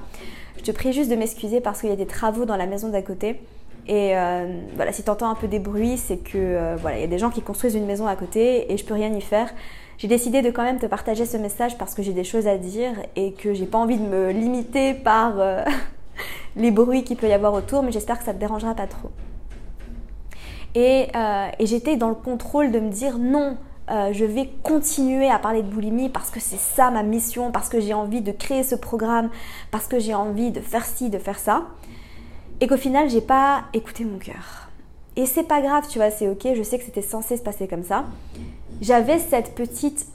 Je 0.57 0.63
te 0.63 0.71
prie 0.71 0.95
juste 0.95 1.11
de 1.11 1.17
m'excuser 1.17 1.61
parce 1.61 1.83
qu'il 1.83 1.91
y 1.91 1.93
a 1.93 1.97
des 1.97 2.07
travaux 2.07 2.47
dans 2.47 2.57
la 2.57 2.65
maison 2.65 2.89
d'à 2.89 3.03
côté. 3.03 3.43
Et 3.87 4.17
euh, 4.17 4.47
voilà, 4.77 4.93
si 4.95 5.03
tu 5.03 5.11
entends 5.11 5.29
un 5.29 5.35
peu 5.35 5.47
des 5.47 5.59
bruits, 5.59 5.99
c'est 5.99 6.17
que 6.17 6.39
euh, 6.39 6.77
voilà, 6.81 6.97
il 6.97 7.03
y 7.03 7.05
a 7.05 7.07
des 7.07 7.19
gens 7.19 7.29
qui 7.29 7.43
construisent 7.43 7.75
une 7.75 7.85
maison 7.85 8.07
à 8.07 8.17
côté 8.17 8.73
et 8.73 8.79
je 8.79 8.85
peux 8.87 8.95
rien 8.95 9.13
y 9.13 9.21
faire. 9.21 9.51
J'ai 9.99 10.09
décidé 10.09 10.43
de 10.43 10.51
quand 10.51 10.63
même 10.63 10.79
te 10.79 10.87
partager 10.87 11.25
ce 11.25 11.37
message 11.37 11.79
parce 11.79 11.95
que 11.95 12.03
j'ai 12.03 12.13
des 12.13 12.25
choses 12.25 12.47
à 12.47 12.59
dire 12.59 12.93
et 13.17 13.33
que 13.33 13.55
j'ai 13.55 13.67
pas 13.67 13.79
envie 13.79 13.97
de 13.97 14.05
me 14.05 14.31
limiter 14.31 14.93
par 14.93 15.41
euh, 15.41 15.65
les 16.57 16.71
bruits 16.71 17.03
qu'il 17.03 17.17
peut 17.17 17.29
y 17.29 17.33
avoir 17.33 17.55
autour, 17.55 17.83
mais 17.83 17.93
j'espère 17.93 18.19
que 18.19 18.25
ça 18.25 18.35
te 18.35 18.39
dérangera 18.39 18.75
pas 18.75 18.87
trop. 18.87 19.11
Euh, 20.77 21.49
et, 21.59 21.67
j'étais 21.67 21.97
dans 21.97 22.11
le 22.11 22.15
contrôle 22.15 22.71
de 22.71 22.81
me 22.81 22.91
dire 22.91 23.19
non, 23.19 23.57
euh, 23.91 24.13
je 24.13 24.27
vais 24.27 24.51
continuer 24.63 25.31
à 25.31 25.39
parler 25.39 25.63
de 25.63 25.69
boulimie 25.69 26.11
parce 26.11 26.31
que 26.31 26.41
c'est 26.41 26.59
ça 26.59 26.91
ma 26.91 27.03
mission, 27.03 27.51
parce 27.51 27.71
que 27.71 27.81
j'ai 27.81 27.95
envie 27.95 28.21
de 28.21 28.33
créer 28.33 28.63
ce 28.63 28.75
programme, 28.75 29.31
parce 29.71 29.87
que 29.87 29.99
j'ai 29.99 30.15
envie 30.15 30.51
de 30.51 30.61
faire 30.61 30.85
ci, 30.85 31.09
de 31.09 31.19
faire 31.19 31.39
ça. 31.39 31.65
Et 32.61 32.67
qu'au 32.67 32.77
final, 32.77 33.09
j'ai 33.09 33.23
pas 33.23 33.65
écouté 33.73 34.05
mon 34.05 34.19
cœur. 34.19 34.66
Et 35.17 35.27
c'est 35.27 35.45
pas 35.45 35.63
grave, 35.63 35.87
tu 35.89 35.99
vois, 35.99 36.11
c'est 36.11 36.29
ok, 36.29 36.47
je 36.55 36.63
sais 36.63 36.79
que 36.79 36.85
c'était 36.85 37.03
censé 37.03 37.37
se 37.37 37.43
passer 37.43 37.67
comme 37.67 37.83
ça. 37.83 38.05
J'avais 38.81 39.19
cette 39.19 39.55
petite 39.55 40.07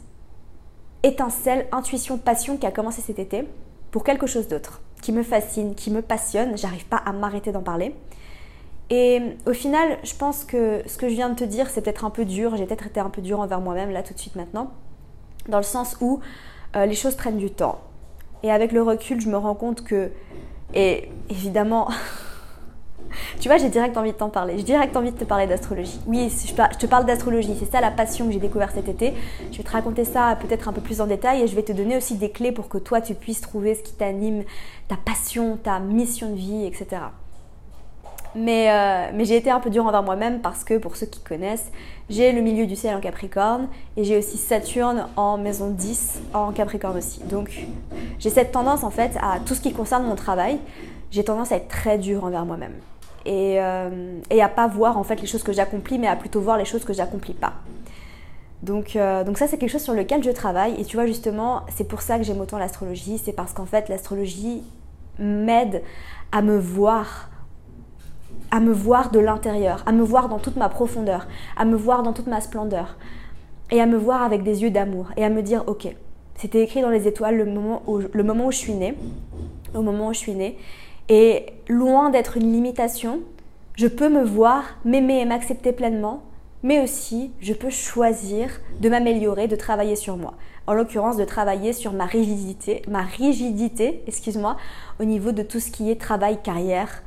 étincelle, 1.04 1.68
intuition, 1.72 2.18
passion 2.18 2.58
qui 2.58 2.68
a 2.68 2.72
commencé 2.72 3.02
cet 3.02 3.18
été 3.18 3.48
pour 3.90 4.04
quelque 4.04 4.28
chose 4.28 4.48
d'autre, 4.48 4.82
qui 5.02 5.12
me 5.12 5.24
fascine, 5.24 5.74
qui 5.74 5.90
me 5.90 6.02
passionne, 6.02 6.58
j'arrive 6.58 6.86
pas 6.86 6.98
à 6.98 7.12
m'arrêter 7.12 7.52
d'en 7.52 7.64
parler. 7.64 7.96
Et 8.92 9.22
au 9.46 9.54
final, 9.54 9.98
je 10.04 10.14
pense 10.14 10.44
que 10.44 10.84
ce 10.86 10.98
que 10.98 11.08
je 11.08 11.14
viens 11.14 11.30
de 11.30 11.36
te 11.36 11.46
dire, 11.46 11.70
c'est 11.70 11.82
peut-être 11.82 12.04
un 12.04 12.10
peu 12.10 12.26
dur. 12.26 12.58
J'ai 12.58 12.66
peut-être 12.66 12.88
été 12.88 13.00
un 13.00 13.10
peu 13.10 13.22
dur 13.22 13.40
envers 13.40 13.62
moi-même 13.62 13.90
là 13.90 14.04
tout 14.04 14.14
de 14.14 14.20
suite 14.20 14.36
maintenant. 14.36 14.72
Dans 15.48 15.58
le 15.58 15.64
sens 15.64 15.96
où 16.02 16.20
euh, 16.76 16.86
les 16.86 16.94
choses 16.94 17.16
prennent 17.16 17.38
du 17.38 17.50
temps. 17.50 17.80
Et 18.44 18.52
avec 18.52 18.74
le 18.74 18.82
recul, 18.84 19.22
je 19.22 19.30
me 19.30 19.38
rends 19.38 19.56
compte 19.56 19.86
que, 19.86 20.12
et 20.74 21.10
évidemment, 21.30 21.90
tu 23.40 23.48
vois, 23.48 23.58
j'ai 23.58 23.70
direct 23.70 23.96
envie 23.98 24.12
de 24.12 24.18
t'en 24.18 24.30
parler. 24.30 24.58
J'ai 24.58 24.64
direct 24.64 24.96
envie 24.96 25.12
de 25.12 25.18
te 25.18 25.24
parler 25.24 25.48
d'astrologie. 25.48 26.00
Oui, 26.08 26.30
je 26.30 26.78
te 26.78 26.86
parle 26.86 27.06
d'astrologie. 27.06 27.56
C'est 27.60 27.72
ça 27.72 27.82
la 27.82 27.92
passion 27.92 28.28
que 28.28 28.34
j'ai 28.34 28.40
découvert 28.40 28.72
cet 28.72 28.88
été. 28.88 29.14
Je 29.52 29.58
vais 29.58 29.64
te 29.64 29.72
raconter 29.72 30.06
ça 30.06 30.38
peut-être 30.40 30.68
un 30.68 30.74
peu 30.74 30.82
plus 30.82 31.02
en 31.02 31.08
détail 31.08 31.42
et 31.42 31.48
je 31.48 31.56
vais 31.56 31.64
te 31.64 31.72
donner 31.72 31.98
aussi 31.98 32.16
des 32.16 32.30
clés 32.30 32.52
pour 32.52 32.70
que 32.70 32.78
toi, 32.78 33.02
tu 33.02 33.14
puisses 33.14 33.42
trouver 33.42 33.76
ce 33.76 33.84
qui 33.84 33.94
t'anime, 33.94 34.44
ta 34.88 34.96
passion, 34.96 35.58
ta 35.62 35.80
mission 35.80 36.30
de 36.30 36.36
vie, 36.36 36.66
etc. 36.66 37.02
Mais, 38.34 38.72
euh, 38.72 39.12
mais 39.14 39.26
j'ai 39.26 39.36
été 39.36 39.50
un 39.50 39.60
peu 39.60 39.70
dure 39.70 39.86
envers 39.86 40.04
moi-même 40.04 40.40
parce 40.40 40.64
que, 40.64 40.78
pour 40.78 40.96
ceux 40.96 41.06
qui 41.06 41.20
connaissent, 41.20 41.70
j'ai 42.10 42.32
le 42.32 42.42
milieu 42.42 42.66
du 42.66 42.76
ciel 42.76 42.96
en 42.96 43.02
Capricorne 43.02 43.68
et 43.98 44.04
j'ai 44.04 44.18
aussi 44.18 44.38
Saturne 44.38 45.08
en 45.18 45.38
maison 45.38 45.70
10 45.70 46.20
en 46.34 46.52
Capricorne 46.52 46.98
aussi. 46.98 47.22
Donc 47.24 47.68
j'ai 48.20 48.30
cette 48.30 48.52
tendance 48.52 48.84
en 48.84 48.90
fait 48.90 49.18
à 49.22 49.40
tout 49.46 49.54
ce 49.54 49.62
qui 49.62 49.74
concerne 49.74 50.06
mon 50.06 50.16
travail, 50.16 50.60
j'ai 51.12 51.24
tendance 51.24 51.52
à 51.52 51.58
être 51.58 51.68
très 51.68 51.98
dure 51.98 52.24
envers 52.24 52.46
moi-même. 52.46 52.74
Et, 53.26 53.62
euh, 53.62 54.20
et, 54.30 54.42
à 54.42 54.50
pas 54.50 54.68
voir 54.68 54.98
en 54.98 55.04
fait 55.04 55.22
les 55.22 55.28
choses 55.28 55.44
que 55.44 55.54
j'accomplis, 55.54 56.00
mais 56.00 56.08
à 56.08 56.16
plutôt 56.16 56.42
voir 56.42 56.58
les 56.58 56.66
choses 56.66 56.84
que 56.84 56.94
j'accomplis 56.94 57.34
pas. 57.34 57.54
Donc, 58.64 58.96
euh, 58.96 59.24
donc 59.24 59.38
ça 59.38 59.48
c'est 59.48 59.58
quelque 59.58 59.72
chose 59.72 59.84
sur 59.84 59.94
lequel 59.94 60.24
je 60.24 60.32
travaille. 60.32 60.80
Et 60.80 60.86
tu 60.86 60.98
vois 60.98 61.06
justement 61.06 61.62
c'est 61.70 61.88
pour 61.88 62.02
ça 62.02 62.18
que 62.18 62.24
j'aime 62.24 62.42
autant 62.42 62.58
l'astrologie, 62.58 63.18
c'est 63.18 63.34
parce 63.34 63.54
qu'en 63.54 63.66
fait 63.66 63.90
l'astrologie 63.90 64.64
m'aide 65.20 65.84
à 66.32 66.42
me 66.42 66.58
voir 66.58 67.30
à 68.50 68.60
me 68.60 68.74
voir 68.74 69.12
de 69.12 69.20
l'intérieur, 69.20 69.82
à 69.86 69.94
me 69.94 70.04
voir 70.04 70.28
dans 70.28 70.40
toute 70.40 70.58
ma 70.58 70.68
profondeur, 70.68 71.28
à 71.56 71.64
me 71.64 71.76
voir 71.76 72.04
dans 72.04 72.12
toute 72.12 72.28
ma 72.28 72.42
splendeur, 72.42 72.98
et 73.72 73.80
à 73.82 73.86
me 73.86 73.98
voir 73.98 74.24
avec 74.24 74.44
des 74.44 74.64
yeux 74.64 74.72
d'amour, 74.72 75.08
et 75.16 75.24
à 75.24 75.30
me 75.30 75.42
dire, 75.42 75.64
ok, 75.68 75.88
c'était 76.36 76.62
écrit 76.62 76.82
dans 76.82 76.90
les 76.90 77.08
étoiles 77.08 77.38
le 77.38 77.46
moment 77.46 77.82
le 77.88 78.24
moment 78.24 78.48
où 78.48 78.52
je 78.52 78.58
suis 78.58 78.74
née, 78.74 78.96
au 79.74 79.82
moment 79.82 80.08
où 80.08 80.14
je 80.14 80.20
suis 80.20 80.34
née, 80.34 80.58
et 81.10 81.48
loin 81.68 82.10
d'être 82.10 82.38
une 82.38 82.52
limitation, 82.52 83.22
je 83.76 83.88
peux 83.88 84.10
me 84.10 84.24
voir, 84.24 84.64
m'aimer 84.86 85.20
et 85.20 85.26
m'accepter 85.26 85.72
pleinement, 85.72 86.24
mais 86.64 86.82
aussi 86.82 87.32
je 87.40 87.54
peux 87.54 87.70
choisir 87.70 88.50
de 88.80 88.90
m'améliorer, 88.90 89.48
de 89.48 89.56
travailler 89.56 89.96
sur 89.96 90.18
moi. 90.18 90.36
En 90.68 90.74
l'occurrence, 90.74 91.18
de 91.18 91.26
travailler 91.26 91.74
sur 91.74 91.94
ma 91.94 92.06
rigidité, 92.06 92.84
ma 92.88 93.02
rigidité, 93.02 94.04
excuse-moi, 94.08 94.58
au 95.00 95.04
niveau 95.04 95.32
de 95.32 95.42
tout 95.42 95.60
ce 95.60 95.72
qui 95.72 95.90
est 95.90 96.00
travail, 96.00 96.42
carrière, 96.42 97.04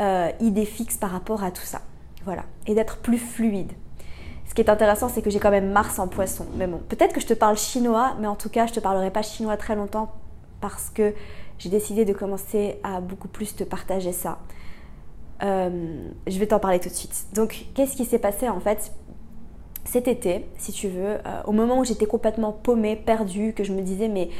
euh, 0.00 0.30
idée 0.40 0.64
fixe 0.64 0.96
par 0.96 1.10
rapport 1.10 1.44
à 1.44 1.50
tout 1.50 1.62
ça. 1.62 1.82
Voilà. 2.24 2.44
Et 2.66 2.74
d'être 2.74 2.98
plus 2.98 3.18
fluide. 3.18 3.72
Ce 4.48 4.54
qui 4.54 4.62
est 4.62 4.70
intéressant, 4.70 5.08
c'est 5.08 5.22
que 5.22 5.30
j'ai 5.30 5.38
quand 5.38 5.52
même 5.52 5.70
Mars 5.70 5.98
en 6.00 6.08
poisson. 6.08 6.44
Mais 6.56 6.66
bon, 6.66 6.80
peut-être 6.88 7.12
que 7.12 7.20
je 7.20 7.26
te 7.26 7.34
parle 7.34 7.56
chinois, 7.56 8.16
mais 8.18 8.26
en 8.26 8.34
tout 8.34 8.48
cas, 8.48 8.66
je 8.66 8.72
te 8.72 8.80
parlerai 8.80 9.10
pas 9.12 9.22
chinois 9.22 9.56
très 9.56 9.76
longtemps 9.76 10.12
parce 10.60 10.90
que 10.90 11.14
j'ai 11.60 11.68
décidé 11.68 12.04
de 12.04 12.12
commencer 12.12 12.80
à 12.82 13.00
beaucoup 13.00 13.28
plus 13.28 13.54
te 13.54 13.62
partager 13.64 14.12
ça. 14.12 14.38
Euh, 15.42 16.08
je 16.26 16.38
vais 16.38 16.46
t'en 16.46 16.58
parler 16.58 16.80
tout 16.80 16.88
de 16.88 16.94
suite. 16.94 17.26
Donc, 17.34 17.66
qu'est-ce 17.74 17.96
qui 17.96 18.04
s'est 18.04 18.18
passé 18.18 18.48
en 18.48 18.60
fait 18.60 18.92
cet 19.84 20.08
été, 20.08 20.46
si 20.56 20.72
tu 20.72 20.88
veux, 20.88 21.18
euh, 21.26 21.42
au 21.46 21.52
moment 21.52 21.78
où 21.78 21.84
j'étais 21.84 22.06
complètement 22.06 22.52
paumée, 22.52 22.96
perdue, 22.96 23.52
que 23.54 23.64
je 23.64 23.72
me 23.72 23.82
disais, 23.82 24.08
mais 24.08 24.30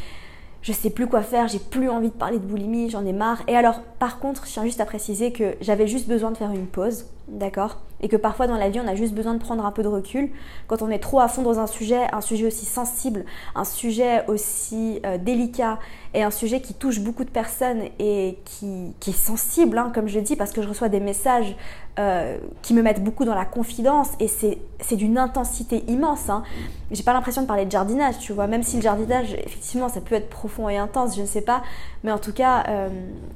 je 0.62 0.72
sais 0.72 0.90
plus 0.90 1.06
quoi 1.06 1.22
faire, 1.22 1.48
j'ai 1.48 1.58
plus 1.58 1.88
envie 1.88 2.08
de 2.08 2.14
parler 2.14 2.38
de 2.38 2.44
boulimie, 2.44 2.90
j'en 2.90 3.04
ai 3.06 3.12
marre. 3.12 3.42
Et 3.48 3.56
alors, 3.56 3.80
par 3.98 4.18
contre, 4.18 4.46
je 4.46 4.52
tiens 4.52 4.64
juste 4.64 4.80
à 4.80 4.84
préciser 4.84 5.32
que 5.32 5.56
j'avais 5.60 5.86
juste 5.86 6.06
besoin 6.06 6.30
de 6.30 6.36
faire 6.36 6.50
une 6.50 6.66
pause, 6.66 7.06
d'accord? 7.28 7.78
Et 8.02 8.08
que 8.08 8.16
parfois 8.16 8.46
dans 8.46 8.56
la 8.56 8.68
vie, 8.68 8.80
on 8.80 8.86
a 8.86 8.94
juste 8.94 9.14
besoin 9.14 9.34
de 9.34 9.38
prendre 9.38 9.64
un 9.64 9.72
peu 9.72 9.82
de 9.82 9.88
recul. 9.88 10.30
Quand 10.66 10.82
on 10.82 10.90
est 10.90 10.98
trop 10.98 11.20
à 11.20 11.28
fond 11.28 11.42
dans 11.42 11.58
un 11.58 11.66
sujet, 11.66 12.02
un 12.12 12.20
sujet 12.20 12.46
aussi 12.46 12.66
sensible, 12.66 13.24
un 13.54 13.64
sujet 13.64 14.26
aussi 14.28 15.00
euh, 15.06 15.16
délicat 15.16 15.78
et 16.12 16.22
un 16.22 16.30
sujet 16.30 16.60
qui 16.60 16.74
touche 16.74 17.00
beaucoup 17.00 17.24
de 17.24 17.30
personnes 17.30 17.82
et 18.00 18.38
qui, 18.44 18.92
est 19.06 19.12
sensible, 19.12 19.78
hein, 19.78 19.92
comme 19.94 20.08
je 20.08 20.18
dis, 20.18 20.34
parce 20.34 20.50
que 20.50 20.60
je 20.60 20.68
reçois 20.68 20.88
des 20.88 20.98
messages 20.98 21.54
euh, 22.00 22.36
qui 22.62 22.74
me 22.74 22.82
mettent 22.82 23.02
beaucoup 23.02 23.24
dans 23.24 23.34
la 23.34 23.44
confidence 23.44 24.08
et 24.18 24.26
c'est 24.26 24.96
d'une 24.96 25.18
intensité 25.18 25.84
immense. 25.86 26.28
Hein. 26.28 26.42
J'ai 26.90 27.04
pas 27.04 27.12
l'impression 27.12 27.42
de 27.42 27.46
parler 27.46 27.64
de 27.64 27.70
jardinage, 27.70 28.18
tu 28.18 28.32
vois, 28.32 28.48
même 28.48 28.64
si 28.64 28.76
le 28.76 28.82
jardinage, 28.82 29.34
effectivement, 29.34 29.88
ça 29.88 30.00
peut 30.00 30.16
être 30.16 30.28
profond 30.28 30.68
et 30.68 30.76
intense, 30.76 31.14
je 31.14 31.22
ne 31.22 31.26
sais 31.26 31.42
pas, 31.42 31.62
mais 32.02 32.10
en 32.10 32.18
tout 32.18 32.32
cas, 32.32 32.64
euh, 32.68 32.88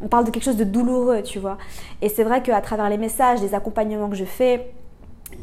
on 0.02 0.08
parle 0.08 0.24
de 0.24 0.30
quelque 0.30 0.44
chose 0.44 0.56
de 0.56 0.64
douloureux, 0.64 1.22
tu 1.22 1.38
vois. 1.38 1.58
Et 2.02 2.08
c'est 2.08 2.24
vrai 2.24 2.42
qu'à 2.42 2.60
travers 2.60 2.88
les 2.88 2.98
messages, 2.98 3.40
les 3.40 3.54
accompagnements 3.54 4.10
que 4.10 4.16
je 4.16 4.24
fais 4.24 4.72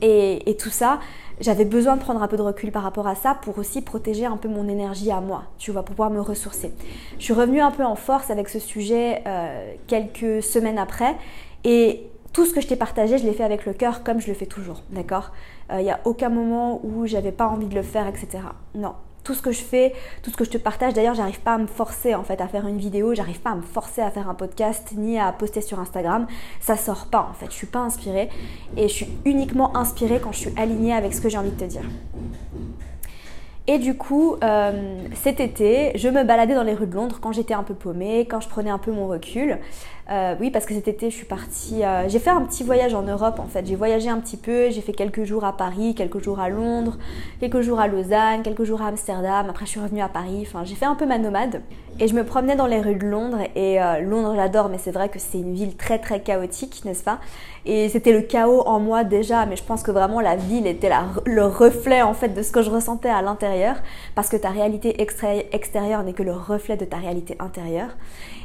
et, 0.02 0.50
et 0.50 0.58
tout 0.58 0.70
ça, 0.70 1.00
j'avais 1.42 1.66
besoin 1.66 1.98
de 1.98 2.02
prendre 2.02 2.22
un 2.22 2.28
peu 2.28 2.38
de 2.38 2.42
recul 2.42 2.72
par 2.72 2.84
rapport 2.84 3.08
à 3.08 3.16
ça 3.16 3.36
pour 3.42 3.58
aussi 3.58 3.82
protéger 3.82 4.26
un 4.26 4.38
peu 4.38 4.48
mon 4.48 4.68
énergie 4.68 5.12
à 5.12 5.20
moi, 5.20 5.44
tu 5.58 5.72
vois, 5.72 5.84
pour 5.84 5.96
pouvoir 5.96 6.12
me 6.12 6.22
ressourcer. 6.22 6.72
Je 7.18 7.24
suis 7.24 7.34
revenue 7.34 7.62
un 7.62 7.72
peu 7.72 7.84
en 7.84 7.96
force 7.96 8.30
avec 8.30 8.48
ce 8.48 8.60
sujet 8.60 9.24
euh, 9.28 9.74
quelques 9.88 10.42
semaines 10.44 10.78
après 10.78 11.16
et 11.64 12.08
tout 12.34 12.46
ce 12.46 12.54
que 12.54 12.62
je 12.62 12.68
t'ai 12.68 12.78
partagé, 12.78 13.18
je 13.18 13.26
l'ai 13.26 13.34
fait 13.34 13.44
avec 13.44 13.66
le 13.66 13.74
cœur 13.74 14.04
comme 14.04 14.22
je 14.22 14.28
le 14.28 14.34
fais 14.34 14.46
toujours, 14.46 14.84
d'accord? 14.92 15.32
Il 15.70 15.76
euh, 15.76 15.82
n'y 15.82 15.92
a 15.92 16.00
aucun 16.06 16.30
moment 16.30 16.80
où 16.84 17.06
j'avais 17.06 17.32
pas 17.32 17.48
envie 17.48 17.68
de 17.68 17.76
le 17.76 17.82
faire, 17.82 18.08
etc. 18.08 18.44
Non, 18.76 18.94
tout 19.24 19.34
ce 19.34 19.42
que 19.42 19.52
je 19.52 19.62
fais, 19.62 19.94
tout 20.24 20.32
ce 20.32 20.38
que 20.38 20.44
je 20.44 20.50
te 20.50 20.58
partage. 20.58 20.94
D'ailleurs, 20.94 21.16
j'arrive 21.16 21.42
pas 21.42 21.54
à 21.54 21.58
me 21.58 21.68
forcer 21.68 22.16
en 22.16 22.24
fait 22.24 22.42
à 22.42 22.48
faire 22.48 22.68
une 22.68 22.78
vidéo, 22.78 23.14
j'arrive 23.14 23.40
pas 23.40 23.52
à 23.52 23.56
me 23.56 23.62
forcer 23.62 24.02
à 24.02 24.12
faire 24.12 24.30
un 24.30 24.34
podcast 24.34 24.94
ni 24.96 25.20
à 25.20 25.32
poster 25.32 25.62
sur 25.62 25.80
Instagram. 25.80 26.28
Ça 26.60 26.78
sort 26.78 27.08
pas 27.08 27.28
en 27.30 27.34
fait. 27.34 27.48
Je 27.48 27.56
suis 27.56 27.68
pas 27.68 27.80
inspirée 27.80 28.30
et 28.78 28.88
je 28.88 28.94
suis 28.94 29.10
uniquement 29.26 29.76
inspirée 29.76 30.20
quand 30.22 30.32
je 30.32 30.40
suis 30.40 30.54
alignée 30.58 30.94
avec 30.94 31.14
ce 31.14 31.22
que 31.22 31.30
j'ai 31.30 31.38
envie 31.38 31.52
de 31.52 31.60
te 31.60 31.66
dire. 31.66 31.84
Et 33.68 33.78
du 33.78 33.96
coup, 33.96 34.36
euh, 34.44 34.98
cet 35.14 35.40
été, 35.40 35.92
je 35.96 36.10
me 36.10 36.24
baladais 36.24 36.56
dans 36.56 36.64
les 36.64 36.74
rues 36.74 36.88
de 36.88 36.96
Londres 36.96 37.20
quand 37.22 37.32
j'étais 37.32 37.54
un 37.54 37.64
peu 37.64 37.76
paumée, 37.76 38.28
quand 38.30 38.42
je 38.42 38.50
prenais 38.50 38.72
un 38.72 38.80
peu 38.80 38.92
mon 38.92 39.08
recul. 39.08 39.60
Euh, 40.10 40.36
oui, 40.40 40.52
parce 40.52 40.66
que 40.66 40.74
cet 40.74 40.88
été, 40.88 41.10
je 41.10 41.16
suis 41.16 41.26
partie. 41.26 41.84
Euh, 41.84 42.10
j'ai 42.10 42.20
fait 42.20 42.30
un 42.30 42.42
petit 42.42 42.64
voyage 42.64 42.94
en 42.94 43.04
Europe 43.04 43.40
en 43.40 43.46
fait. 43.46 43.66
J'ai 43.66 43.76
voyagé 43.76 44.10
un 44.10 44.20
petit 44.20 44.38
peu. 44.38 44.70
J'ai 44.70 44.82
fait 44.82 44.94
quelques 44.94 45.24
jours 45.24 45.46
à 45.46 45.56
Paris, 45.56 45.96
quelques 45.96 46.22
jours 46.24 46.40
à 46.40 46.50
Londres, 46.50 46.98
quelques 47.40 47.62
jours 47.62 47.80
à 47.80 47.88
Lausanne, 47.88 48.42
quelques 48.44 48.64
jours 48.64 48.82
à 48.82 48.88
Amsterdam. 48.88 49.48
Après, 49.50 49.66
je 49.66 49.72
suis 49.72 49.80
revenue 49.80 50.02
à 50.02 50.10
Paris. 50.10 50.44
Enfin, 50.48 50.64
j'ai 50.66 50.76
fait 50.76 50.86
un 50.86 50.96
peu 50.96 51.06
ma 51.06 51.18
nomade. 51.18 51.62
Et 52.04 52.08
je 52.08 52.16
me 52.16 52.24
promenais 52.24 52.56
dans 52.56 52.66
les 52.66 52.82
rues 52.82 52.96
de 52.96 53.06
Londres. 53.06 53.44
Et 53.56 53.80
euh, 53.80 54.00
Londres, 54.00 54.34
j'adore, 54.36 54.70
mais 54.70 54.80
c'est 54.80 54.90
vrai 54.90 55.10
que 55.10 55.20
c'est 55.20 55.38
une 55.38 55.54
ville 55.54 55.78
très 55.78 56.00
très 56.00 56.20
chaotique, 56.20 56.84
n'est-ce 56.84 57.04
pas? 57.04 57.20
Et 57.68 57.90
c'était 57.90 58.12
le 58.12 58.24
chaos 58.24 58.62
en 58.66 58.80
moi 58.80 59.04
déjà, 59.04 59.46
mais 59.46 59.56
je 59.56 59.64
pense 59.64 59.84
que 59.84 59.92
vraiment 59.92 60.20
la 60.20 60.36
ville 60.36 60.66
était 60.66 60.90
le 61.26 61.46
reflet 61.46 62.02
en 62.02 62.16
fait 62.16 62.30
de 62.30 62.42
ce 62.42 62.52
que 62.52 62.64
je 62.64 62.72
ressentais 62.72 63.08
à 63.08 63.22
l'intérieur, 63.22 63.76
parce 64.16 64.30
que 64.30 64.38
ta 64.38 64.50
réalité 64.50 65.00
extérieure 65.00 66.02
n'est 66.02 66.14
que 66.14 66.24
le 66.24 66.34
reflet 66.34 66.76
de 66.76 66.86
ta 66.86 66.98
réalité 66.98 67.36
intérieure. 67.40 67.90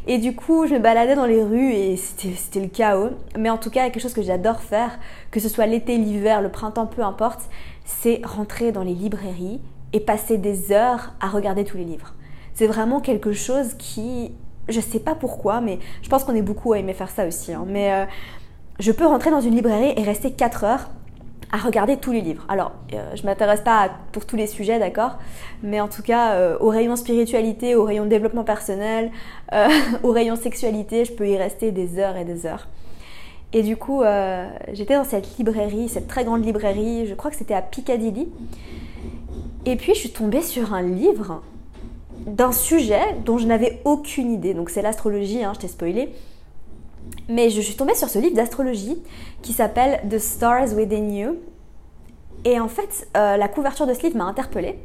Et 0.07 0.19
du 0.19 0.37
coup, 0.37 0.67
je 0.67 0.75
me 0.75 0.79
baladais 0.79 1.15
dans 1.15 1.25
les 1.25 1.43
rues 1.43 1.73
et 1.73 1.97
c'était 1.97 2.61
le 2.61 2.69
chaos. 2.69 3.13
Mais 3.39 3.49
en 3.49 3.57
tout 3.57 3.71
cas, 3.71 3.89
quelque 3.89 4.03
chose 4.03 4.13
que 4.13 4.21
j'adore 4.21 4.61
faire, 4.61 4.99
que 5.31 5.41
ce 5.41 5.49
soit 5.49 5.65
l'été, 5.65 5.97
l'hiver, 5.97 6.43
le 6.43 6.51
printemps, 6.51 6.87
peu 6.87 7.01
importe, 7.01 7.41
c'est 7.87 8.21
rentrer 8.23 8.71
dans 8.71 8.83
les 8.83 8.93
librairies 8.93 9.63
et 9.95 10.01
passer 10.01 10.37
des 10.37 10.73
heures 10.73 11.15
à 11.23 11.29
regarder 11.29 11.65
tous 11.65 11.79
les 11.79 11.85
livres. 11.85 12.13
C'est 12.57 12.67
vraiment 12.67 13.01
quelque 13.01 13.33
chose 13.33 13.75
qui, 13.75 14.33
je 14.69 14.81
sais 14.81 14.99
pas 14.99 15.15
pourquoi, 15.15 15.61
mais 15.61 15.79
je 16.03 16.09
pense 16.09 16.25
qu'on 16.25 16.35
est 16.35 16.43
beaucoup 16.43 16.73
à 16.73 16.79
aimer 16.79 16.95
faire 16.95 17.11
ça 17.11 17.27
aussi. 17.27 17.53
Hein. 17.53 17.65
mais 17.69 17.93
euh, 17.93 18.05
je 18.81 18.93
peux 18.93 19.07
rentrer 19.07 19.31
dans 19.31 19.41
une 19.41 19.55
librairie 19.55 19.95
et 19.97 20.03
rester 20.03 20.33
4 20.33 20.65
heures 20.65 20.91
à 21.53 21.59
regarder 21.59 21.97
tous 21.97 22.13
les 22.13 22.21
livres. 22.21 22.45
Alors, 22.49 22.73
euh, 22.93 23.15
je 23.15 23.25
m'intéresse 23.25 23.61
pas 23.61 23.91
pour 24.13 24.27
tous 24.27 24.37
les 24.37 24.47
sujets, 24.47 24.79
d'accord 24.79 25.19
Mais 25.63 25.81
en 25.81 25.89
tout 25.89 26.03
cas, 26.03 26.33
euh, 26.33 26.57
au 26.61 26.69
rayon 26.69 26.97
spiritualité, 26.97 27.75
au 27.75 27.85
rayon 27.85 28.07
développement 28.07 28.45
personnel, 28.45 29.11
euh, 29.53 29.69
au 30.03 30.11
rayon 30.11 30.37
sexualité, 30.37 31.05
je 31.05 31.13
peux 31.13 31.29
y 31.29 31.37
rester 31.37 31.73
des 31.73 31.99
heures 31.99 32.17
et 32.17 32.25
des 32.25 32.47
heures. 32.47 32.69
Et 33.53 33.63
du 33.63 33.77
coup, 33.77 34.03
j'étais 34.73 34.97
dans 34.97 35.05
cette 35.05 35.39
librairie, 35.39 35.89
cette 35.89 36.09
très 36.09 36.25
grande 36.25 36.45
librairie, 36.45 37.07
je 37.07 37.15
crois 37.15 37.31
que 37.31 37.37
c'était 37.37 37.55
à 37.55 37.63
Piccadilly. 37.63 38.29
Et 39.65 39.77
puis, 39.77 39.95
je 39.95 40.01
suis 40.01 40.11
tombée 40.11 40.43
sur 40.43 40.75
un 40.75 40.83
livre 40.83 41.41
d'un 42.27 42.53
sujet 42.53 43.17
dont 43.25 43.39
je 43.39 43.47
n'avais 43.47 43.81
aucune 43.85 44.33
idée. 44.33 44.55
Donc, 44.55 44.71
c'est 44.71 44.83
l'astrologie, 44.83 45.45
hein, 45.45 45.53
je 45.55 45.61
t'ai 45.61 45.69
spoilé. 45.69 46.13
Mais 47.29 47.51
je 47.51 47.61
suis 47.61 47.77
tombée 47.77 47.95
sur 47.95 48.09
ce 48.09 48.19
livre 48.19 48.35
d'astrologie 48.35 48.97
qui 49.43 49.53
s'appelle 49.53 50.01
The 50.09 50.19
Stars 50.19 50.75
Within 50.75 51.11
You. 51.11 51.37
Et 52.45 52.61
en 52.61 52.69
fait, 52.69 53.09
euh, 53.17 53.37
la 53.37 53.49
couverture 53.49 53.87
de 53.87 53.95
ce 53.95 54.03
livre 54.03 54.17
m'a 54.17 54.25
interpellée. 54.25 54.79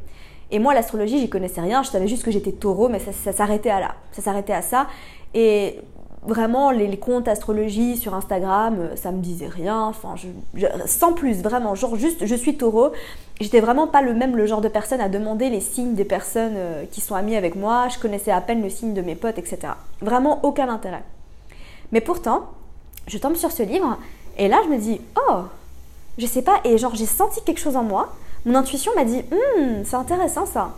Et 0.50 0.58
moi, 0.58 0.74
l'astrologie, 0.74 1.18
j'y 1.18 1.30
connaissais 1.30 1.60
rien. 1.60 1.82
Je 1.82 1.90
savais 1.90 2.06
juste 2.06 2.24
que 2.24 2.30
j'étais 2.30 2.52
taureau, 2.52 2.88
mais 2.88 2.98
ça, 2.98 3.32
s'arrêtait 3.32 3.70
à 3.70 3.80
là. 3.80 3.94
Ça 4.12 4.20
s'arrêtait 4.20 4.52
à 4.52 4.62
ça. 4.62 4.86
Et 5.34 5.80
vraiment, 6.22 6.70
les, 6.70 6.96
comptes 6.96 7.28
astrologie 7.28 7.96
sur 7.96 8.14
Instagram, 8.14 8.76
euh, 8.78 8.96
ça 8.96 9.12
me 9.12 9.20
disait 9.20 9.48
rien. 9.48 9.82
Enfin, 9.82 10.14
sans 10.86 11.12
plus, 11.12 11.42
vraiment. 11.42 11.74
Genre, 11.74 11.96
juste, 11.96 12.26
je 12.26 12.34
suis 12.34 12.56
taureau. 12.56 12.92
J'étais 13.40 13.60
vraiment 13.60 13.88
pas 13.88 14.02
le 14.02 14.14
même 14.14 14.36
le 14.36 14.46
genre 14.46 14.60
de 14.60 14.68
personne 14.68 15.00
à 15.00 15.08
demander 15.08 15.50
les 15.50 15.60
signes 15.60 15.94
des 15.94 16.04
personnes 16.04 16.54
euh, 16.56 16.84
qui 16.90 17.00
sont 17.00 17.14
amies 17.14 17.36
avec 17.36 17.56
moi. 17.56 17.88
Je 17.88 17.98
connaissais 17.98 18.30
à 18.30 18.40
peine 18.40 18.62
le 18.62 18.70
signe 18.70 18.94
de 18.94 19.02
mes 19.02 19.16
potes, 19.16 19.38
etc. 19.38 19.74
Vraiment 20.00 20.40
aucun 20.44 20.68
intérêt. 20.68 21.02
Mais 21.90 22.00
pourtant, 22.00 22.46
je 23.08 23.18
tombe 23.18 23.34
sur 23.34 23.50
ce 23.50 23.62
livre 23.62 23.98
et 24.38 24.48
là 24.48 24.60
je 24.64 24.70
me 24.70 24.78
dis 24.78 25.00
oh, 25.28 25.40
je 26.16 26.26
sais 26.26 26.40
pas 26.40 26.60
et 26.64 26.78
genre 26.78 26.94
j'ai 26.94 27.06
senti 27.06 27.42
quelque 27.42 27.60
chose 27.60 27.76
en 27.76 27.82
moi. 27.82 28.14
Mon 28.46 28.54
intuition 28.54 28.92
m'a 28.94 29.04
dit 29.04 29.22
hum, 29.32 29.82
c'est 29.84 29.96
intéressant 29.96 30.46
ça. 30.46 30.74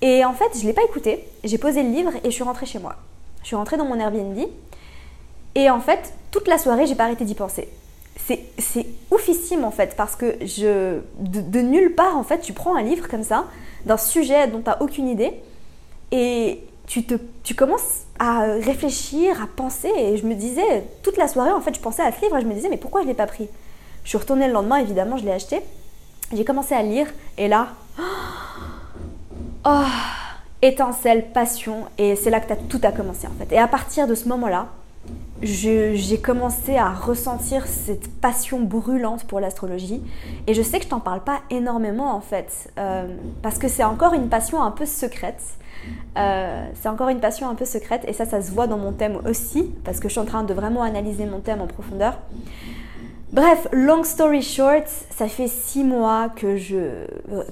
Et 0.00 0.24
en 0.24 0.32
fait, 0.32 0.58
je 0.60 0.66
l'ai 0.66 0.72
pas 0.72 0.82
écouté. 0.82 1.24
J'ai 1.44 1.58
posé 1.58 1.82
le 1.84 1.90
livre 1.90 2.10
et 2.24 2.30
je 2.30 2.30
suis 2.30 2.42
rentrée 2.42 2.66
chez 2.66 2.80
moi. 2.80 2.96
Je 3.42 3.46
suis 3.46 3.56
rentrée 3.56 3.76
dans 3.76 3.84
mon 3.84 3.98
Airbnb 3.98 4.36
et 5.54 5.70
en 5.70 5.80
fait, 5.80 6.12
toute 6.30 6.48
la 6.48 6.58
soirée, 6.58 6.86
j'ai 6.86 6.94
pas 6.94 7.04
arrêté 7.04 7.24
d'y 7.24 7.34
penser. 7.34 7.68
C'est 8.16 8.86
oufissime 9.10 9.64
en 9.64 9.70
fait 9.70 9.94
parce 9.96 10.16
que 10.16 10.38
de, 11.18 11.60
nulle 11.60 11.94
part 11.94 12.16
en 12.16 12.22
fait, 12.22 12.40
tu 12.40 12.52
prends 12.52 12.76
un 12.76 12.82
livre 12.82 13.08
comme 13.08 13.24
ça 13.24 13.46
d'un 13.84 13.96
sujet 13.96 14.46
dont 14.46 14.60
tu 14.60 14.66
n'as 14.66 14.78
aucune 14.80 15.08
idée 15.08 15.32
et 16.12 16.60
tu, 16.86 17.54
commences 17.54 18.02
à 18.18 18.42
réfléchir, 18.42 19.42
à 19.42 19.46
penser. 19.46 19.90
Et 19.96 20.16
je 20.18 20.26
me 20.26 20.34
disais, 20.34 20.84
toute 21.02 21.16
la 21.16 21.26
soirée, 21.26 21.52
en 21.52 21.60
fait, 21.60 21.74
je 21.74 21.80
pensais 21.80 22.02
à 22.02 22.12
ce 22.12 22.20
livre 22.20 22.36
et 22.36 22.42
je 22.42 22.46
me 22.46 22.54
disais, 22.54 22.68
mais 22.68 22.76
pourquoi 22.76 23.00
je 23.00 23.06
ne 23.06 23.10
l'ai 23.10 23.16
pas 23.16 23.26
pris? 23.26 23.48
Je 24.04 24.10
suis 24.10 24.18
retournée 24.18 24.46
le 24.46 24.52
lendemain, 24.52 24.76
évidemment, 24.76 25.16
je 25.16 25.24
l'ai 25.24 25.32
acheté. 25.32 25.60
J'ai 26.32 26.44
commencé 26.44 26.74
à 26.74 26.82
lire 26.82 27.06
et 27.38 27.48
là, 27.48 27.68
oh, 29.64 29.84
étincelle, 30.60 31.30
passion. 31.32 31.86
Et 31.98 32.14
c'est 32.16 32.30
là 32.30 32.40
que 32.40 32.52
tout 32.68 32.80
a 32.82 32.92
commencé 32.92 33.26
en 33.26 33.32
fait. 33.38 33.52
Et 33.54 33.58
à 33.58 33.68
partir 33.68 34.06
de 34.06 34.14
ce 34.14 34.28
moment-là, 34.28 34.68
j'ai 35.42 36.20
commencé 36.22 36.76
à 36.76 36.92
ressentir 36.92 37.66
cette 37.66 38.08
passion 38.20 38.60
brûlante 38.60 39.24
pour 39.24 39.40
l'astrologie. 39.40 40.02
Et 40.46 40.54
je 40.54 40.62
sais 40.62 40.78
que 40.78 40.84
je 40.84 40.90
t'en 40.90 41.00
parle 41.00 41.22
pas 41.22 41.40
énormément 41.50 42.14
en 42.14 42.20
fait, 42.20 42.72
euh, 42.78 43.06
parce 43.42 43.58
que 43.58 43.68
c'est 43.68 43.84
encore 43.84 44.14
une 44.14 44.28
passion 44.28 44.62
un 44.62 44.70
peu 44.70 44.86
secrète. 44.86 45.42
Euh, 46.16 46.66
c'est 46.74 46.88
encore 46.88 47.08
une 47.08 47.20
passion 47.20 47.48
un 47.48 47.54
peu 47.54 47.64
secrète 47.64 48.04
et 48.06 48.12
ça, 48.12 48.24
ça 48.24 48.40
se 48.40 48.52
voit 48.52 48.66
dans 48.66 48.78
mon 48.78 48.92
thème 48.92 49.18
aussi, 49.28 49.74
parce 49.84 49.98
que 49.98 50.08
je 50.08 50.12
suis 50.12 50.20
en 50.20 50.24
train 50.24 50.44
de 50.44 50.54
vraiment 50.54 50.82
analyser 50.82 51.26
mon 51.26 51.40
thème 51.40 51.60
en 51.60 51.66
profondeur. 51.66 52.18
Bref, 53.32 53.66
long 53.72 54.04
story 54.04 54.42
short, 54.42 54.84
ça 54.86 55.26
fait 55.26 55.48
six 55.48 55.84
mois 55.84 56.28
que 56.28 56.58
je, 56.58 57.06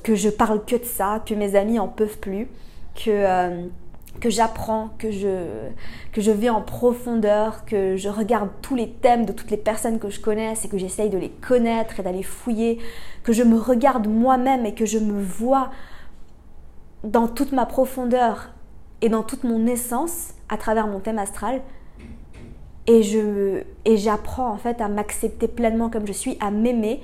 que 0.05 0.15
je 0.15 0.29
parle 0.29 0.63
que 0.65 0.77
de 0.77 0.85
ça, 0.85 1.23
que 1.25 1.35
mes 1.35 1.57
amis 1.57 1.79
en 1.79 1.89
peuvent 1.89 2.19
plus, 2.19 2.49
que, 2.95 3.09
euh, 3.09 3.67
que 4.19 4.29
j'apprends, 4.29 4.91
que 4.99 5.11
je, 5.11 5.69
que 6.13 6.21
je 6.21 6.31
vais 6.31 6.49
en 6.49 6.61
profondeur, 6.61 7.65
que 7.65 7.97
je 7.97 8.09
regarde 8.09 8.51
tous 8.61 8.75
les 8.75 8.91
thèmes 8.91 9.25
de 9.25 9.33
toutes 9.33 9.51
les 9.51 9.57
personnes 9.57 9.99
que 9.99 10.11
je 10.11 10.21
connais 10.21 10.53
et 10.65 10.69
que 10.69 10.79
j'essaye 10.79 11.11
de 11.11 11.19
les 11.19 11.29
connaître 11.29 12.01
et 12.01 12.03
d'aller 12.03 12.23
fouiller, 12.23 12.79
que 13.23 13.33
je 13.33 13.43
me 13.43 13.59
regarde 13.59 14.09
moi-même 14.09 14.67
et 14.67 14.75
que 14.75 14.85
je 14.85 14.99
me 14.99 15.23
vois 15.23 15.71
dans 17.05 17.29
toute 17.29 17.53
ma 17.53 17.67
profondeur 17.67 18.51
et 19.01 19.09
dans 19.09 19.23
toute 19.23 19.45
mon 19.45 19.67
essence 19.67 20.35
à 20.49 20.57
travers 20.57 20.87
mon 20.87 21.01
thème 21.01 21.19
astral. 21.19 21.63
Et, 22.87 23.03
je, 23.03 23.63
et 23.85 23.97
j'apprends 23.97 24.51
en 24.51 24.57
fait 24.57 24.81
à 24.81 24.89
m'accepter 24.89 25.47
pleinement 25.47 25.89
comme 25.91 26.07
je 26.07 26.13
suis, 26.13 26.37
à 26.41 26.51
m'aimer 26.51 27.01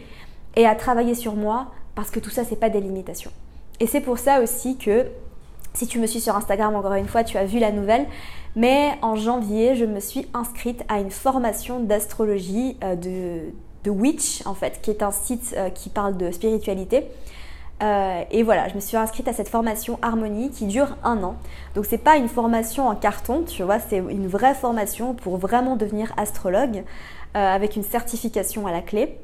et 0.57 0.67
à 0.67 0.75
travailler 0.75 1.15
sur 1.15 1.37
moi 1.37 1.69
parce 1.95 2.11
que 2.11 2.21
tout 2.21 2.31
ça, 2.31 2.45
c'est 2.45 2.57
pas 2.57 2.69
des 2.69 2.81
limitations. 2.81 3.31
Et 3.81 3.87
c'est 3.87 4.01
pour 4.01 4.19
ça 4.19 4.43
aussi 4.43 4.77
que 4.77 5.07
si 5.77 5.87
tu 5.87 6.01
me 6.01 6.07
suis 6.07 6.21
sur 6.21 6.35
Instagram, 6.35 6.75
encore 6.75 6.95
une 6.95 7.07
fois, 7.07 7.23
tu 7.23 7.37
as 7.37 7.45
vu 7.45 7.59
la 7.59 7.71
nouvelle. 7.71 8.07
Mais 8.57 8.95
en 9.03 9.15
janvier, 9.15 9.77
je 9.77 9.85
me 9.85 10.01
suis 10.01 10.27
inscrite 10.33 10.83
à 10.89 10.99
une 10.99 11.11
formation 11.11 11.81
d'astrologie 11.81 12.79
euh, 12.83 12.97
de, 12.97 13.53
de 13.85 13.91
Witch, 13.91 14.41
en 14.47 14.55
fait, 14.55 14.81
qui 14.81 14.91
est 14.91 15.03
un 15.03 15.11
site 15.11 15.55
euh, 15.55 15.69
qui 15.69 15.91
parle 15.91 16.17
de 16.17 16.31
spiritualité. 16.31 17.05
Euh, 17.83 18.23
et 18.31 18.43
voilà, 18.43 18.69
je 18.69 18.75
me 18.75 18.81
suis 18.81 18.97
inscrite 18.97 19.29
à 19.29 19.35
cette 19.35 19.51
formation 19.51 19.99
Harmonie 20.01 20.49
qui 20.49 20.65
dure 20.65 20.97
un 21.05 21.23
an. 21.23 21.37
Donc 21.75 21.85
c'est 21.85 21.99
pas 21.99 22.17
une 22.17 22.29
formation 22.29 22.89
en 22.89 22.95
carton, 22.95 23.43
tu 23.43 23.63
vois, 23.63 23.79
c'est 23.79 23.99
une 23.99 24.29
vraie 24.29 24.55
formation 24.55 25.13
pour 25.13 25.37
vraiment 25.37 25.77
devenir 25.77 26.15
astrologue 26.17 26.85
avec 27.35 27.77
une 27.77 27.83
certification 27.83 28.67
à 28.67 28.73
la 28.73 28.81
clé. 28.81 29.19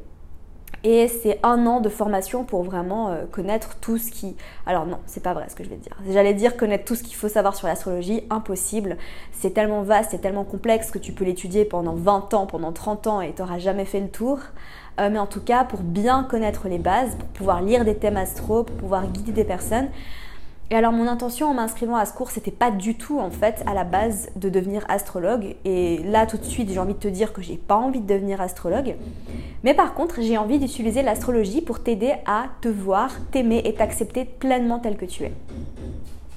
Et 0.85 1.07
c'est 1.07 1.39
un 1.45 1.67
an 1.67 1.81
de 1.81 1.89
formation 1.89 2.43
pour 2.43 2.65
vraiment 2.65 3.11
euh, 3.11 3.25
connaître 3.31 3.77
tout 3.81 3.99
ce 3.99 4.11
qui. 4.11 4.37
Alors 4.67 4.85
non, 4.85 4.99
c'est 5.07 5.23
pas 5.23 5.33
vrai 5.33 5.47
ce 5.49 5.55
que 5.55 5.63
je 5.63 5.69
vais 5.69 5.77
dire. 5.77 5.97
J'allais 6.11 6.35
dire 6.35 6.57
connaître 6.57 6.85
tout 6.85 6.97
ce 6.97 7.05
qu'il 7.05 7.15
faut 7.15 7.29
savoir 7.29 7.55
sur 7.55 7.69
l'astrologie, 7.69 8.25
impossible. 8.31 8.97
C'est 9.31 9.55
tellement 9.55 9.83
vaste, 9.83 10.11
c'est 10.11 10.21
tellement 10.21 10.45
complexe 10.45 10.91
que 10.91 10.99
tu 10.99 11.13
peux 11.13 11.25
l'étudier 11.25 11.65
pendant 11.65 11.95
20 11.95 12.35
ans, 12.35 12.47
pendant 12.47 12.73
30 12.73 13.07
ans 13.07 13.21
et 13.21 13.33
tu 13.33 13.43
n'auras 13.43 13.59
jamais 13.59 13.85
fait 13.85 14.01
le 14.01 14.09
tour. 14.09 14.41
Euh, 15.01 15.09
mais 15.11 15.19
en 15.19 15.27
tout 15.27 15.41
cas, 15.41 15.65
pour 15.65 15.81
bien 15.81 16.25
connaître 16.25 16.69
les 16.69 16.79
bases, 16.79 17.15
pour 17.17 17.29
pouvoir 17.29 17.63
lire 17.63 17.85
des 17.85 17.97
thèmes 17.97 18.17
astro, 18.17 18.65
pour 18.65 18.77
pouvoir 18.77 19.07
guider 19.07 19.33
des 19.33 19.45
personnes, 19.45 19.89
et 20.73 20.75
alors 20.75 20.93
mon 20.93 21.07
intention 21.07 21.51
en 21.51 21.55
m'inscrivant 21.55 21.97
à 21.97 22.07
ce 22.07 22.15
cours, 22.15 22.31
c'était 22.31 22.51
pas 22.51 22.71
du 22.71 22.95
tout 22.95 23.21
en 23.21 23.31
fait 23.31 23.63
à 23.67 23.75
la 23.75 23.85
base 23.85 24.31
de 24.37 24.49
devenir 24.49 24.87
astrologue. 24.89 25.55
Et 25.67 25.99
là 25.99 26.25
tout 26.25 26.39
de 26.39 26.45
suite, 26.45 26.71
j'ai 26.73 26.79
envie 26.79 26.95
de 26.95 26.99
te 26.99 27.09
dire 27.09 27.35
que 27.35 27.43
j'ai 27.43 27.59
pas 27.59 27.77
envie 27.77 28.01
de 28.01 28.07
devenir 28.07 28.41
astrologue. 28.41 28.97
Mais 29.65 29.75
par 29.75 29.93
contre, 29.93 30.23
j'ai 30.23 30.39
envie 30.39 30.59
d'utiliser 30.59 31.03
l'astrologie 31.03 31.61
pour 31.61 31.83
t'aider 31.83 32.15
à 32.25 32.45
te 32.63 32.69
voir, 32.69 33.11
t'aimer 33.33 33.61
et 33.67 33.75
t'accepter 33.75 34.25
pleinement 34.25 34.79
tel 34.79 34.97
que 34.97 35.05
tu 35.05 35.25
es. 35.25 35.35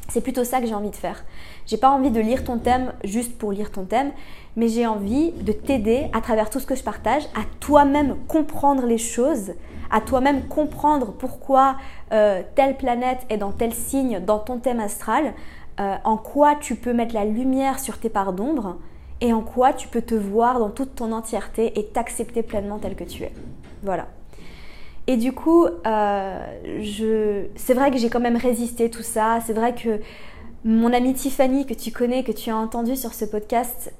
C'est 0.09 0.19
plutôt 0.19 0.43
ça 0.43 0.59
que 0.59 0.67
j'ai 0.67 0.75
envie 0.75 0.91
de 0.91 0.97
faire. 0.97 1.23
J'ai 1.65 1.77
pas 1.77 1.89
envie 1.89 2.11
de 2.11 2.19
lire 2.19 2.43
ton 2.43 2.57
thème 2.57 2.91
juste 3.05 3.37
pour 3.37 3.53
lire 3.53 3.71
ton 3.71 3.85
thème, 3.85 4.11
mais 4.57 4.67
j'ai 4.67 4.85
envie 4.85 5.31
de 5.31 5.53
t'aider 5.53 6.07
à 6.11 6.19
travers 6.19 6.49
tout 6.49 6.59
ce 6.59 6.65
que 6.65 6.75
je 6.75 6.83
partage 6.83 7.23
à 7.35 7.43
toi-même 7.61 8.17
comprendre 8.27 8.85
les 8.85 8.97
choses 8.97 9.53
à 9.91 10.01
toi-même 10.01 10.47
comprendre 10.47 11.13
pourquoi 11.13 11.77
euh, 12.11 12.41
telle 12.55 12.77
planète 12.77 13.19
est 13.29 13.37
dans 13.37 13.51
tel 13.51 13.73
signe 13.73 14.19
dans 14.19 14.39
ton 14.39 14.59
thème 14.59 14.79
astral, 14.79 15.33
euh, 15.79 15.95
en 16.03 16.17
quoi 16.17 16.55
tu 16.55 16.75
peux 16.75 16.93
mettre 16.93 17.13
la 17.13 17.25
lumière 17.25 17.79
sur 17.79 17.97
tes 17.97 18.09
parts 18.09 18.33
d'ombre 18.33 18.77
et 19.21 19.33
en 19.33 19.41
quoi 19.41 19.73
tu 19.73 19.87
peux 19.87 20.01
te 20.01 20.15
voir 20.15 20.59
dans 20.59 20.69
toute 20.69 20.95
ton 20.95 21.11
entièreté 21.11 21.79
et 21.79 21.87
t'accepter 21.87 22.43
pleinement 22.43 22.79
tel 22.79 22.95
que 22.95 23.03
tu 23.03 23.23
es. 23.23 23.31
Voilà. 23.83 24.07
Et 25.07 25.17
du 25.17 25.33
coup, 25.33 25.65
euh, 25.65 26.39
c'est 27.55 27.73
vrai 27.73 27.91
que 27.91 27.97
j'ai 27.97 28.09
quand 28.09 28.19
même 28.19 28.37
résisté 28.37 28.89
tout 28.89 29.03
ça. 29.03 29.39
C'est 29.45 29.53
vrai 29.53 29.75
que 29.75 29.99
mon 30.63 30.91
amie 30.93 31.13
Tiffany, 31.13 31.65
que 31.65 31.75
tu 31.75 31.91
connais, 31.91 32.23
que 32.23 32.31
tu 32.31 32.49
as 32.49 32.57
entendu 32.57 32.95
sur 32.95 33.13
ce 33.13 33.25
podcast, 33.25 33.93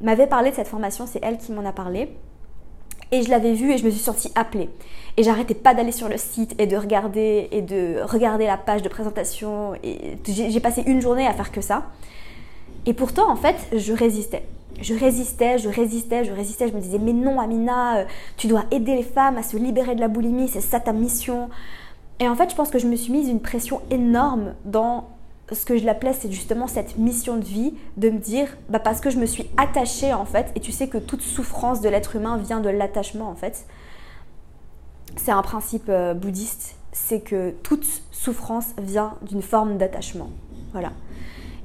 m'avait 0.00 0.26
parlé 0.26 0.50
de 0.50 0.56
cette 0.56 0.68
formation. 0.68 1.06
C'est 1.06 1.20
elle 1.22 1.36
qui 1.36 1.52
m'en 1.52 1.66
a 1.66 1.72
parlé. 1.72 2.16
Et 3.12 3.22
je 3.22 3.30
l'avais 3.30 3.52
vue 3.52 3.72
et 3.72 3.78
je 3.78 3.84
me 3.84 3.90
suis 3.90 4.00
sentie 4.00 4.32
appelée. 4.34 4.70
Et 5.16 5.22
j'arrêtais 5.22 5.54
pas 5.54 5.74
d'aller 5.74 5.92
sur 5.92 6.08
le 6.08 6.16
site 6.16 6.54
et 6.58 6.66
de 6.66 6.76
regarder 6.76 7.48
et 7.52 7.60
de 7.60 7.96
regarder 8.02 8.46
la 8.46 8.56
page 8.56 8.82
de 8.82 8.88
présentation. 8.88 9.74
Et 9.84 10.16
j'ai 10.26 10.60
passé 10.60 10.82
une 10.86 11.00
journée 11.02 11.26
à 11.26 11.34
faire 11.34 11.52
que 11.52 11.60
ça. 11.60 11.84
Et 12.86 12.94
pourtant, 12.94 13.30
en 13.30 13.36
fait, 13.36 13.56
je 13.76 13.92
résistais. 13.92 14.42
Je 14.80 14.94
résistais, 14.94 15.58
je 15.58 15.68
résistais, 15.68 16.24
je 16.24 16.32
résistais. 16.32 16.68
Je 16.68 16.74
me 16.74 16.80
disais, 16.80 16.98
mais 16.98 17.12
non, 17.12 17.38
Amina, 17.38 17.98
euh, 17.98 18.04
tu 18.36 18.46
dois 18.46 18.64
aider 18.70 18.96
les 18.96 19.02
femmes 19.02 19.36
à 19.36 19.42
se 19.42 19.56
libérer 19.56 19.94
de 19.94 20.00
la 20.00 20.08
boulimie, 20.08 20.48
c'est 20.48 20.62
ça 20.62 20.80
ta 20.80 20.92
mission. 20.92 21.50
Et 22.18 22.28
en 22.28 22.34
fait, 22.34 22.50
je 22.50 22.56
pense 22.56 22.70
que 22.70 22.78
je 22.78 22.86
me 22.86 22.96
suis 22.96 23.12
mise 23.12 23.28
une 23.28 23.40
pression 23.40 23.82
énorme 23.90 24.54
dans 24.64 25.08
ce 25.52 25.64
que 25.64 25.76
je 25.76 25.84
l'appelais, 25.84 26.12
c'est 26.12 26.30
justement 26.30 26.66
cette 26.66 26.98
mission 26.98 27.36
de 27.36 27.44
vie 27.44 27.74
de 27.96 28.10
me 28.10 28.18
dire, 28.18 28.48
bah 28.68 28.78
parce 28.78 29.00
que 29.00 29.10
je 29.10 29.18
me 29.18 29.26
suis 29.26 29.48
attachée 29.56 30.12
en 30.12 30.24
fait, 30.24 30.52
et 30.54 30.60
tu 30.60 30.72
sais 30.72 30.88
que 30.88 30.98
toute 30.98 31.22
souffrance 31.22 31.80
de 31.80 31.88
l'être 31.88 32.16
humain 32.16 32.36
vient 32.36 32.60
de 32.60 32.68
l'attachement 32.68 33.28
en 33.28 33.34
fait. 33.34 33.66
C'est 35.16 35.30
un 35.30 35.42
principe 35.42 35.86
euh, 35.88 36.14
bouddhiste, 36.14 36.76
c'est 36.92 37.20
que 37.20 37.54
toute 37.62 37.86
souffrance 38.10 38.66
vient 38.80 39.14
d'une 39.22 39.42
forme 39.42 39.76
d'attachement. 39.76 40.30
Voilà. 40.72 40.92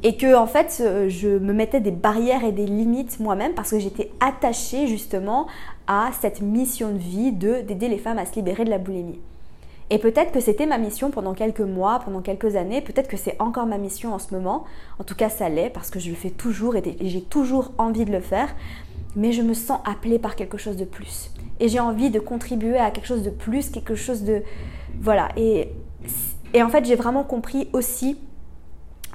Et 0.04 0.16
que 0.16 0.36
en 0.36 0.48
fait, 0.48 0.78
euh, 0.82 1.10
je 1.10 1.28
me 1.28 1.54
mettais 1.54 1.80
des 1.80 1.92
barrières 1.92 2.44
et 2.44 2.52
des 2.52 2.66
limites 2.66 3.20
moi-même 3.20 3.54
parce 3.54 3.72
que 3.72 3.80
j'étais 3.80 4.12
attachée 4.20 4.88
justement 4.88 5.48
à 5.88 6.12
cette 6.22 6.42
mission 6.42 6.92
de 6.92 6.98
vie 6.98 7.32
de 7.32 7.62
d'aider 7.62 7.88
les 7.88 7.98
femmes 7.98 8.20
à 8.20 8.26
se 8.26 8.36
libérer 8.36 8.64
de 8.64 8.70
la 8.70 8.78
boulimie. 8.78 9.20
Et 9.90 10.00
peut-être 10.00 10.32
que 10.32 10.42
c'était 10.42 10.66
ma 10.66 10.78
mission 10.78 11.12
pendant 11.12 11.34
quelques 11.34 11.62
mois, 11.62 12.00
pendant 12.04 12.22
quelques 12.22 12.58
années, 12.58 12.82
peut-être 12.82 13.08
que 13.08 13.16
c'est 13.16 13.42
encore 13.42 13.66
ma 13.66 13.78
mission 13.78 14.14
en 14.14 14.20
ce 14.20 14.34
moment. 14.34 14.66
En 15.00 15.04
tout 15.04 15.16
cas, 15.16 15.30
ça 15.30 15.48
l'est 15.48 15.70
parce 15.70 15.90
que 15.90 16.00
je 16.00 16.10
le 16.10 16.16
fais 16.16 16.30
toujours 16.30 16.76
et 16.76 16.98
j'ai 17.02 17.22
toujours 17.22 17.72
envie 17.78 18.04
de 18.04 18.12
le 18.12 18.20
faire. 18.20 18.50
Mais 19.16 19.32
je 19.32 19.42
me 19.42 19.54
sens 19.54 19.80
appelée 19.86 20.20
par 20.20 20.36
quelque 20.36 20.58
chose 20.58 20.76
de 20.76 20.86
plus. 20.86 21.32
Et 21.60 21.70
j'ai 21.70 21.80
envie 21.80 22.10
de 22.10 22.20
contribuer 22.20 22.78
à 22.78 22.92
quelque 22.92 23.08
chose 23.08 23.24
de 23.24 23.30
plus, 23.30 23.70
quelque 23.70 23.96
chose 23.96 24.24
de... 24.24 24.44
Voilà. 25.00 25.30
Et, 25.38 25.70
en 26.62 26.70
fait, 26.70 26.86
j'ai 26.86 26.96
vraiment 26.96 27.24
compris 27.24 27.70
aussi 27.74 28.18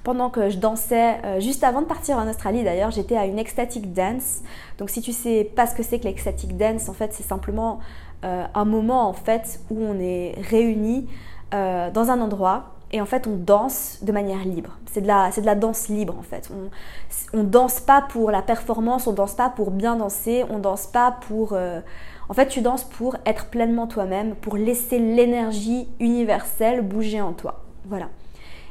pendant 0.02 0.30
que 0.30 0.50
je 0.50 0.58
dansais, 0.58 1.20
euh, 1.24 1.38
juste 1.38 1.62
avant 1.62 1.80
de 1.80 1.86
partir 1.86 2.16
en 2.16 2.28
Australie 2.28 2.64
d'ailleurs, 2.64 2.90
j'étais 2.90 3.16
à 3.16 3.24
une 3.24 3.38
ecstatic 3.38 3.92
dance. 3.92 4.40
Donc 4.78 4.90
si 4.90 5.00
tu 5.00 5.12
sais 5.12 5.44
pas 5.44 5.68
ce 5.68 5.76
que 5.76 5.84
c'est 5.84 6.00
que 6.00 6.04
l'ecstatic 6.04 6.56
dance, 6.56 6.88
en 6.88 6.92
fait 6.92 7.12
c'est 7.12 7.22
simplement 7.22 7.78
euh, 8.24 8.44
un 8.54 8.64
moment 8.64 9.08
en 9.08 9.12
fait 9.12 9.60
où 9.70 9.80
on 9.80 9.98
est 9.98 10.36
réunis 10.48 11.08
euh, 11.54 11.90
dans 11.90 12.10
un 12.10 12.20
endroit 12.20 12.76
et 12.92 13.00
en 13.00 13.06
fait 13.06 13.26
on 13.26 13.36
danse 13.36 13.98
de 14.02 14.12
manière 14.12 14.44
libre. 14.44 14.70
C'est 14.86 15.00
de 15.00 15.06
la, 15.06 15.30
de 15.30 15.44
la 15.44 15.54
danse 15.54 15.88
libre 15.88 16.14
en 16.18 16.22
fait. 16.22 16.50
On, 16.52 17.38
on 17.38 17.42
danse 17.42 17.80
pas 17.80 18.02
pour 18.02 18.30
la 18.30 18.42
performance, 18.42 19.06
on 19.06 19.12
danse 19.12 19.34
pas 19.34 19.48
pour 19.48 19.70
bien 19.70 19.96
danser, 19.96 20.44
on 20.50 20.58
danse 20.58 20.86
pas 20.86 21.18
pour... 21.26 21.52
Euh, 21.52 21.80
en 22.28 22.34
fait 22.34 22.46
tu 22.46 22.60
danses 22.60 22.84
pour 22.84 23.16
être 23.26 23.46
pleinement 23.46 23.86
toi-même, 23.86 24.34
pour 24.36 24.56
laisser 24.56 24.98
l'énergie 24.98 25.88
universelle 25.98 26.82
bouger 26.82 27.20
en 27.20 27.32
toi. 27.32 27.64
Voilà. 27.86 28.08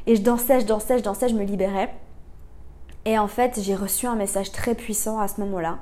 Et 0.08 0.16
je 0.16 0.22
dansais, 0.22 0.62
je 0.62 0.66
dansais, 0.66 0.98
je 0.98 1.04
dansais, 1.04 1.28
je 1.28 1.36
me 1.36 1.44
libérais. 1.44 1.94
Et 3.06 3.20
en 3.20 3.28
fait 3.28 3.60
j'ai 3.62 3.76
reçu 3.76 4.08
un 4.08 4.16
message 4.16 4.52
très 4.52 4.76
puissant 4.76 5.20
à 5.20 5.28
ce 5.28 5.42
moment-là 5.42 5.80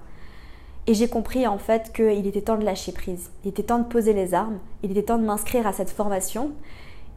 et 0.88 0.94
j'ai 0.94 1.08
compris 1.08 1.46
en 1.46 1.58
fait 1.58 1.92
qu'il 1.94 2.26
était 2.26 2.42
temps 2.42 2.58
de 2.58 2.66
lâcher 2.66 2.92
prise. 2.92 3.30
Il 3.44 3.50
était 3.50 3.64
temps 3.64 3.80
de 3.80 3.86
poser 3.86 4.14
les 4.14 4.34
armes. 4.34 4.60
Il 4.84 4.92
était 4.92 5.04
temps 5.04 5.18
de 5.18 5.26
m'inscrire 5.26 5.68
à 5.68 5.74
cette 5.74 5.90
formation 5.90 6.52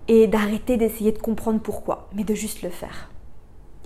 et 0.08 0.26
d'arrêter 0.26 0.76
d'essayer 0.76 1.12
de 1.12 1.18
comprendre 1.18 1.60
pourquoi, 1.60 2.08
mais 2.14 2.24
de 2.24 2.34
juste 2.34 2.62
le 2.62 2.70
faire. 2.70 3.10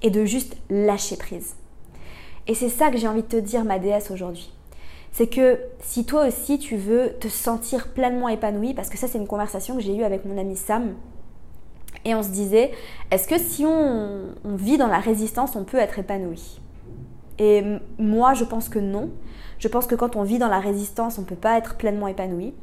Et 0.02 0.10
de 0.10 0.24
juste 0.24 0.56
lâcher 0.70 1.16
prise. 1.16 1.54
Et 2.46 2.54
c'est 2.54 2.68
ça 2.68 2.90
que 2.90 2.98
j'ai 2.98 3.08
envie 3.08 3.22
de 3.22 3.28
te 3.28 3.36
dire, 3.36 3.64
ma 3.64 3.78
déesse, 3.78 4.10
aujourd'hui. 4.10 4.52
C'est 5.12 5.28
que 5.28 5.58
si 5.80 6.04
toi 6.04 6.26
aussi 6.26 6.58
tu 6.58 6.76
veux 6.76 7.14
te 7.20 7.28
sentir 7.28 7.88
pleinement 7.88 8.28
épanoui, 8.28 8.74
parce 8.74 8.90
que 8.90 8.98
ça 8.98 9.08
c'est 9.08 9.18
une 9.18 9.26
conversation 9.26 9.74
que 9.76 9.80
j'ai 9.80 9.96
eue 9.96 10.04
avec 10.04 10.24
mon 10.24 10.36
ami 10.36 10.56
Sam, 10.56 10.94
et 12.04 12.14
on 12.14 12.22
se 12.22 12.28
disait, 12.28 12.72
est-ce 13.10 13.26
que 13.26 13.38
si 13.38 13.64
on, 13.64 14.26
on 14.44 14.56
vit 14.56 14.78
dans 14.78 14.86
la 14.86 14.98
résistance, 15.00 15.56
on 15.56 15.64
peut 15.64 15.78
être 15.78 15.98
épanoui? 15.98 16.60
Et 17.38 17.62
moi, 17.98 18.34
je 18.34 18.44
pense 18.44 18.68
que 18.68 18.78
non. 18.78 19.10
Je 19.58 19.68
pense 19.68 19.86
que 19.86 19.94
quand 19.94 20.16
on 20.16 20.22
vit 20.22 20.38
dans 20.38 20.48
la 20.48 20.60
résistance, 20.60 21.18
on 21.18 21.22
ne 21.22 21.26
peut 21.26 21.34
pas 21.34 21.58
être 21.58 21.76
pleinement 21.76 22.08
épanoui. 22.08 22.54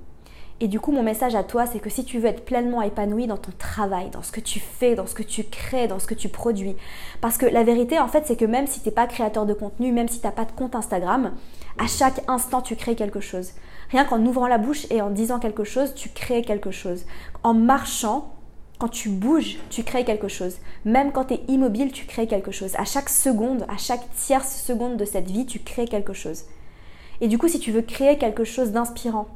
Et 0.60 0.68
du 0.68 0.80
coup, 0.80 0.92
mon 0.92 1.04
message 1.04 1.36
à 1.36 1.44
toi, 1.44 1.66
c'est 1.66 1.80
que 1.80 1.90
si 1.90 2.06
tu 2.06 2.20
veux 2.20 2.28
être 2.28 2.46
pleinement 2.46 2.82
épanoui 2.82 3.28
dans 3.28 3.38
ton 3.38 3.52
travail, 3.58 4.10
dans 4.12 4.22
ce 4.22 4.32
que 4.32 4.40
tu 4.40 4.60
fais, 4.60 4.96
dans 4.96 5.08
ce 5.08 5.16
que 5.16 5.24
tu 5.24 5.44
crées, 5.44 5.88
dans 5.88 6.00
ce 6.00 6.08
que 6.08 6.14
tu 6.14 6.30
produis, 6.30 6.76
parce 7.22 7.38
que 7.38 7.46
la 7.46 7.64
vérité, 7.64 8.00
en 8.00 8.08
fait, 8.08 8.26
c'est 8.26 8.36
que 8.36 8.46
même 8.46 8.68
si 8.68 8.80
tu 8.80 8.88
n'es 8.88 8.94
pas 8.94 9.08
créateur 9.08 9.46
de 9.46 9.54
contenu, 9.54 9.92
même 9.92 10.08
si 10.08 10.20
tu 10.20 10.26
n'as 10.26 10.32
pas 10.32 10.46
de 10.46 10.52
compte 10.52 10.76
Instagram, 10.76 11.34
à 11.78 11.88
chaque 11.88 12.22
instant, 12.30 12.62
tu 12.62 12.76
crées 12.76 12.96
quelque 12.96 13.20
chose. 13.20 13.52
Rien 13.90 14.06
qu'en 14.06 14.24
ouvrant 14.26 14.48
la 14.48 14.58
bouche 14.58 14.86
et 14.90 15.02
en 15.02 15.10
disant 15.10 15.40
quelque 15.40 15.64
chose, 15.64 15.94
tu 15.96 16.10
crées 16.10 16.44
quelque 16.44 16.72
chose. 16.72 17.04
En 17.42 17.54
marchant, 17.54 18.32
quand 18.80 18.88
tu 18.88 19.10
bouges, 19.10 19.58
tu 19.70 19.84
crées 19.84 20.06
quelque 20.06 20.28
chose. 20.28 20.58
Même 20.86 21.12
quand 21.12 21.26
tu 21.26 21.34
es 21.34 21.42
immobile, 21.48 21.92
tu 21.92 22.06
crées 22.06 22.28
quelque 22.28 22.52
chose. 22.52 22.76
À 22.78 22.86
chaque 22.86 23.10
seconde, 23.10 23.66
à 23.70 23.78
chaque 23.78 24.10
tierce 24.16 24.62
seconde 24.62 24.98
de 24.98 25.06
cette 25.06 25.30
vie, 25.30 25.46
tu 25.46 25.60
crées 25.60 25.88
quelque 25.88 26.14
chose. 26.14 26.44
Et 27.22 27.28
du 27.28 27.38
coup, 27.38 27.48
si 27.48 27.60
tu 27.60 27.72
veux 27.72 27.82
créer 27.82 28.18
quelque 28.18 28.44
chose 28.44 28.72
d'inspirant, 28.72 29.28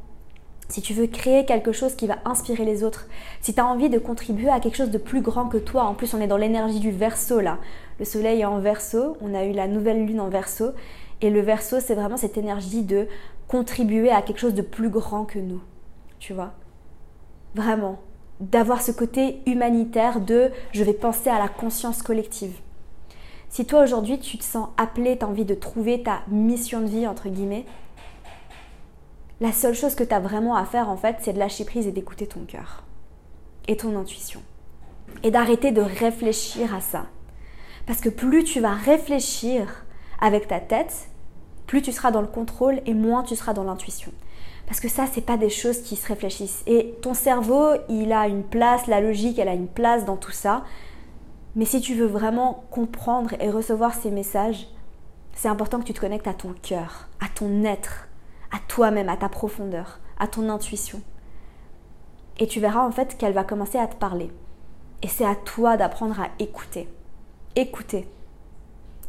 si 0.70 0.82
tu 0.82 0.94
veux 0.94 1.08
créer 1.08 1.46
quelque 1.46 1.72
chose 1.72 1.96
qui 1.96 2.08
va 2.08 2.18
inspirer 2.26 2.66
les 2.66 2.84
autres, 2.84 3.08
si 3.42 3.54
tu 3.54 3.60
as 3.60 3.66
envie 3.66 3.90
de 3.90 4.00
contribuer 4.00 4.50
à 4.50 4.60
quelque 4.60 4.76
chose 4.76 4.92
de 4.92 4.98
plus 4.98 5.22
grand 5.22 5.48
que 5.48 5.58
toi, 5.58 5.84
en 5.84 5.94
plus 5.94 6.14
on 6.14 6.22
est 6.22 6.28
dans 6.28 6.38
l'énergie 6.38 6.80
du 6.80 6.92
verso 6.92 7.40
là, 7.40 7.60
le 8.00 8.06
soleil 8.06 8.42
est 8.42 8.46
en 8.46 8.60
verso, 8.60 9.16
on 9.22 9.34
a 9.34 9.46
eu 9.46 9.54
la 9.54 9.68
nouvelle 9.68 10.06
lune 10.06 10.20
en 10.20 10.30
verso, 10.30 10.72
et 11.22 11.30
le 11.30 11.40
verso 11.40 11.80
c'est 11.80 11.96
vraiment 11.96 12.18
cette 12.18 12.38
énergie 12.38 12.84
de 12.84 13.08
contribuer 13.48 14.12
à 14.12 14.22
quelque 14.22 14.40
chose 14.40 14.54
de 14.54 14.62
plus 14.62 14.90
grand 14.90 15.24
que 15.24 15.40
nous, 15.40 15.62
tu 16.20 16.34
vois. 16.34 16.54
Vraiment, 17.56 18.00
d'avoir 18.42 18.82
ce 18.82 18.92
côté 18.92 19.42
humanitaire 19.46 20.20
de 20.20 20.52
je 20.74 20.84
vais 20.84 20.94
penser 20.94 21.30
à 21.30 21.40
la 21.40 21.48
conscience 21.48 22.02
collective. 22.02 22.60
Si 23.50 23.66
toi 23.66 23.82
aujourd'hui 23.82 24.20
tu 24.20 24.38
te 24.38 24.44
sens 24.44 24.70
appelé, 24.78 25.18
tu 25.18 25.26
as 25.26 25.28
envie 25.28 25.46
de 25.46 25.56
trouver 25.56 26.04
ta 26.04 26.22
mission 26.28 26.82
de 26.82 26.88
vie 26.88 27.08
entre 27.08 27.30
guillemets, 27.30 27.66
la 29.40 29.52
seule 29.52 29.76
chose 29.76 29.96
que 29.96 30.04
tu 30.04 30.14
as 30.14 30.20
vraiment 30.20 30.56
à 30.56 30.66
faire 30.66 30.90
en 30.90 30.98
fait, 30.98 31.18
c'est 31.22 31.34
de 31.34 31.40
lâcher 31.40 31.64
prise 31.66 31.88
et 31.88 31.92
d'écouter 31.92 32.28
ton 32.28 32.42
cœur 32.42 32.84
et 33.68 33.78
ton 33.78 33.98
intuition. 33.98 34.42
Et 35.24 35.32
d'arrêter 35.32 35.72
de 35.72 35.82
réfléchir 35.82 36.74
à 36.74 36.82
ça. 36.82 37.06
Parce 37.86 38.02
que 38.02 38.10
plus 38.10 38.44
tu 38.44 38.60
vas 38.60 38.74
réfléchir 38.74 39.86
avec 40.20 40.48
ta 40.48 40.60
tête, 40.60 41.10
plus 41.68 41.82
tu 41.82 41.92
seras 41.92 42.12
dans 42.12 42.22
le 42.22 42.28
contrôle 42.28 42.82
et 42.86 42.94
moins 42.94 43.24
tu 43.24 43.36
seras 43.36 43.54
dans 43.54 43.64
l'intuition. 43.64 44.12
Parce 44.66 44.80
que 44.82 44.90
ça, 44.90 45.06
c'est 45.12 45.22
pas 45.22 45.38
des 45.38 45.50
choses 45.50 45.82
qui 45.82 45.96
se 45.96 46.08
réfléchissent. 46.08 46.64
Et 46.68 46.96
ton 47.02 47.14
cerveau, 47.14 47.70
il 47.88 48.12
a 48.12 48.28
une 48.28 48.44
place, 48.44 48.88
la 48.88 49.00
logique, 49.00 49.40
elle 49.40 49.48
a 49.48 49.54
une 49.54 49.68
place 49.68 50.04
dans 50.04 50.18
tout 50.18 50.32
ça. 50.32 50.66
Mais 51.58 51.66
si 51.66 51.82
tu 51.82 51.96
veux 51.96 52.06
vraiment 52.06 52.64
comprendre 52.70 53.34
et 53.40 53.50
recevoir 53.50 53.96
ces 53.96 54.12
messages, 54.12 54.68
c'est 55.34 55.48
important 55.48 55.80
que 55.80 55.86
tu 55.86 55.94
te 55.94 56.00
connectes 56.00 56.28
à 56.28 56.36
ton 56.36 56.54
cœur, 56.54 57.10
à 57.20 57.26
ton 57.34 57.64
être, 57.64 58.08
à 58.52 58.60
toi-même, 58.68 59.10
à 59.10 59.18
ta 59.18 59.28
profondeur, 59.28 60.00
à 60.20 60.28
ton 60.28 60.50
intuition. 60.50 61.02
Et 62.38 62.46
tu 62.46 62.60
verras 62.60 62.86
en 62.86 62.92
fait 62.92 63.18
qu'elle 63.18 63.34
va 63.34 63.44
commencer 63.44 63.80
à 63.80 63.88
te 63.88 63.96
parler. 63.96 64.30
Et 65.02 65.08
c'est 65.08 65.26
à 65.26 65.34
toi 65.34 65.78
d'apprendre 65.78 66.20
à 66.22 66.28
écouter. 66.38 66.88
Écouter. 67.56 68.08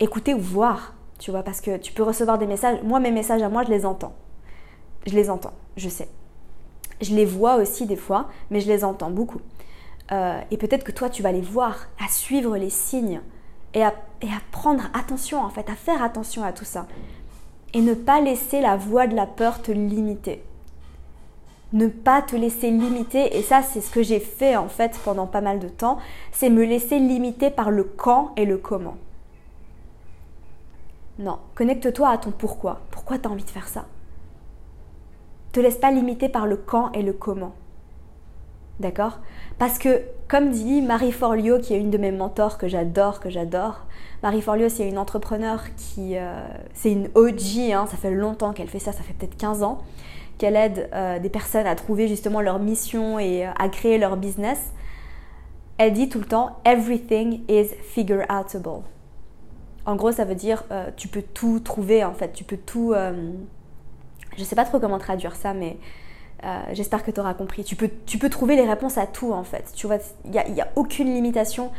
Écouter 0.00 0.32
ou 0.32 0.40
voir, 0.40 0.94
tu 1.18 1.30
vois, 1.30 1.42
parce 1.42 1.61
que 1.61 1.76
tu 1.76 1.92
peux 1.92 2.02
recevoir 2.02 2.38
des 2.38 2.46
messages. 2.46 2.82
Moi, 2.82 2.98
mes 2.98 3.11
messages 3.11 3.42
à 3.42 3.50
moi, 3.50 3.62
je 3.64 3.70
les 3.70 3.84
entends. 3.84 4.14
Je 5.06 5.14
les 5.14 5.28
entends, 5.28 5.52
je 5.76 5.90
sais. 5.90 6.08
Je 7.02 7.14
les 7.14 7.26
vois 7.26 7.56
aussi 7.56 7.84
des 7.84 7.96
fois, 7.96 8.28
mais 8.50 8.62
je 8.62 8.68
les 8.68 8.84
entends 8.84 9.11
beaucoup. 9.11 9.40
Euh, 10.10 10.40
et 10.50 10.56
peut-être 10.56 10.84
que 10.84 10.92
toi, 10.92 11.10
tu 11.10 11.22
vas 11.22 11.32
les 11.32 11.40
voir, 11.40 11.86
à 12.04 12.08
suivre 12.08 12.56
les 12.56 12.70
signes 12.70 13.20
et 13.74 13.82
à, 13.82 13.92
prendre 14.50 14.84
attention, 14.94 15.40
en 15.40 15.50
fait, 15.50 15.68
à 15.68 15.74
faire 15.74 16.02
attention 16.02 16.42
à 16.42 16.52
tout 16.52 16.64
ça 16.64 16.86
et 17.74 17.80
ne 17.80 17.94
pas 17.94 18.20
laisser 18.20 18.60
la 18.60 18.76
voix 18.76 19.06
de 19.06 19.14
la 19.14 19.26
peur 19.26 19.62
te 19.62 19.72
limiter. 19.72 20.42
Ne 21.72 21.88
pas 21.88 22.22
te 22.22 22.34
laisser 22.34 22.70
limiter, 22.70 23.36
et 23.36 23.42
ça 23.42 23.62
c'est 23.62 23.82
ce 23.82 23.90
que 23.90 24.02
j'ai 24.02 24.20
fait 24.20 24.56
en 24.56 24.68
fait 24.68 24.98
pendant 25.04 25.26
pas 25.26 25.42
mal 25.42 25.58
de 25.58 25.68
temps, 25.68 25.98
c'est 26.32 26.48
me 26.48 26.64
laisser 26.64 26.98
limiter 26.98 27.50
par 27.50 27.70
le 27.70 27.84
quand 27.84 28.32
et 28.36 28.46
le 28.46 28.56
comment. 28.56 28.96
Non, 31.18 31.38
connecte-toi 31.56 32.08
à 32.08 32.18
ton 32.18 32.30
pourquoi. 32.30 32.80
Pourquoi 32.90 33.18
tu 33.18 33.28
as 33.28 33.30
envie 33.30 33.44
de 33.44 33.50
faire 33.50 33.68
ça? 33.68 33.84
Te 35.52 35.60
laisse 35.60 35.76
pas 35.76 35.90
limiter 35.90 36.28
par 36.28 36.46
le 36.46 36.56
quand 36.56 36.92
et 36.92 37.02
le 37.02 37.12
comment. 37.12 37.52
D'accord? 38.80 39.18
Parce 39.58 39.78
que, 39.78 40.02
comme 40.28 40.50
dit 40.50 40.82
Marie 40.82 41.10
Forleo, 41.10 41.58
qui 41.58 41.74
est 41.74 41.80
une 41.80 41.90
de 41.90 41.98
mes 41.98 42.12
mentors 42.12 42.58
que 42.58 42.68
j'adore, 42.68 43.18
que 43.18 43.28
j'adore, 43.28 43.86
Marie 44.22 44.40
Forleo, 44.40 44.68
c'est 44.68 44.88
une 44.88 44.98
entrepreneur 44.98 45.62
qui. 45.76 46.16
Euh, 46.16 46.46
c'est 46.74 46.92
une 46.92 47.08
OG, 47.14 47.72
hein, 47.72 47.86
ça 47.86 47.96
fait 47.96 48.12
longtemps 48.12 48.52
qu'elle 48.52 48.68
fait 48.68 48.78
ça, 48.78 48.92
ça 48.92 49.02
fait 49.02 49.14
peut-être 49.14 49.36
15 49.36 49.64
ans, 49.64 49.78
qu'elle 50.38 50.54
aide 50.54 50.88
euh, 50.92 51.18
des 51.18 51.28
personnes 51.28 51.66
à 51.66 51.74
trouver 51.74 52.06
justement 52.06 52.40
leur 52.40 52.60
mission 52.60 53.18
et 53.18 53.46
euh, 53.46 53.50
à 53.58 53.68
créer 53.68 53.98
leur 53.98 54.16
business. 54.16 54.72
Elle 55.76 55.92
dit 55.92 56.08
tout 56.08 56.18
le 56.18 56.24
temps 56.24 56.60
Everything 56.64 57.42
is 57.48 57.68
figure 57.82 58.24
outable. 58.30 58.82
En 59.86 59.96
gros, 59.96 60.12
ça 60.12 60.24
veut 60.24 60.34
dire 60.34 60.64
tu 60.96 61.08
peux 61.08 61.22
tout 61.22 61.60
trouver 61.60 62.04
en 62.04 62.12
fait, 62.12 62.32
tu 62.32 62.44
peux 62.44 62.58
tout. 62.58 62.94
je 64.36 64.44
sais 64.44 64.56
pas 64.56 64.64
trop 64.64 64.80
comment 64.80 64.98
traduire 64.98 65.34
ça, 65.34 65.54
mais 65.54 65.78
euh, 66.44 66.61
j'espère 66.72 67.03
que 67.03 67.11
tu 67.11 67.18
auras 67.20 67.35
compris. 67.35 67.64
Tu 67.64 67.74
peux, 67.74 67.90
tu 68.07 68.18
peux 68.18 68.31
trouver 68.31 68.55
les 68.55 68.66
réponses 68.66 68.96
à 68.96 69.07
tout 69.07 69.33
en 69.33 69.44
fait. 69.44 69.74
Il 70.24 70.31
n'y 70.31 70.61
a, 70.61 70.64
a, 70.64 70.68
aucune 70.77 71.12
limitation. 71.12 71.72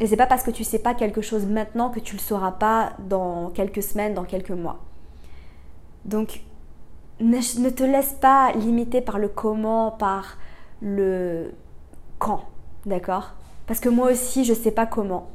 Et 0.00 0.06
c'est 0.06 0.16
pas 0.16 0.26
parce 0.26 0.42
que 0.42 0.50
tu 0.50 0.64
sais 0.64 0.78
pas 0.78 0.94
quelque 0.94 1.20
chose 1.20 1.46
maintenant 1.46 1.90
que 1.90 2.00
tu 2.00 2.14
le 2.14 2.20
sauras 2.20 2.52
pas 2.52 2.92
dans 3.00 3.50
quelques 3.50 3.82
semaines, 3.82 4.14
dans 4.14 4.24
quelques 4.24 4.50
mois. 4.50 4.80
Donc, 6.04 6.42
ne, 7.20 7.70
te 7.70 7.82
laisse 7.82 8.12
pas 8.20 8.52
limiter 8.52 9.00
par 9.00 9.18
le 9.18 9.28
comment, 9.28 9.90
par 9.90 10.38
le 10.80 11.52
quand. 12.18 12.44
D'accord? 12.86 13.34
Parce 13.66 13.80
que 13.80 13.88
moi 13.88 14.10
aussi, 14.10 14.44
je 14.44 14.54
sais 14.54 14.70
pas 14.70 14.86
comment. 14.86 15.30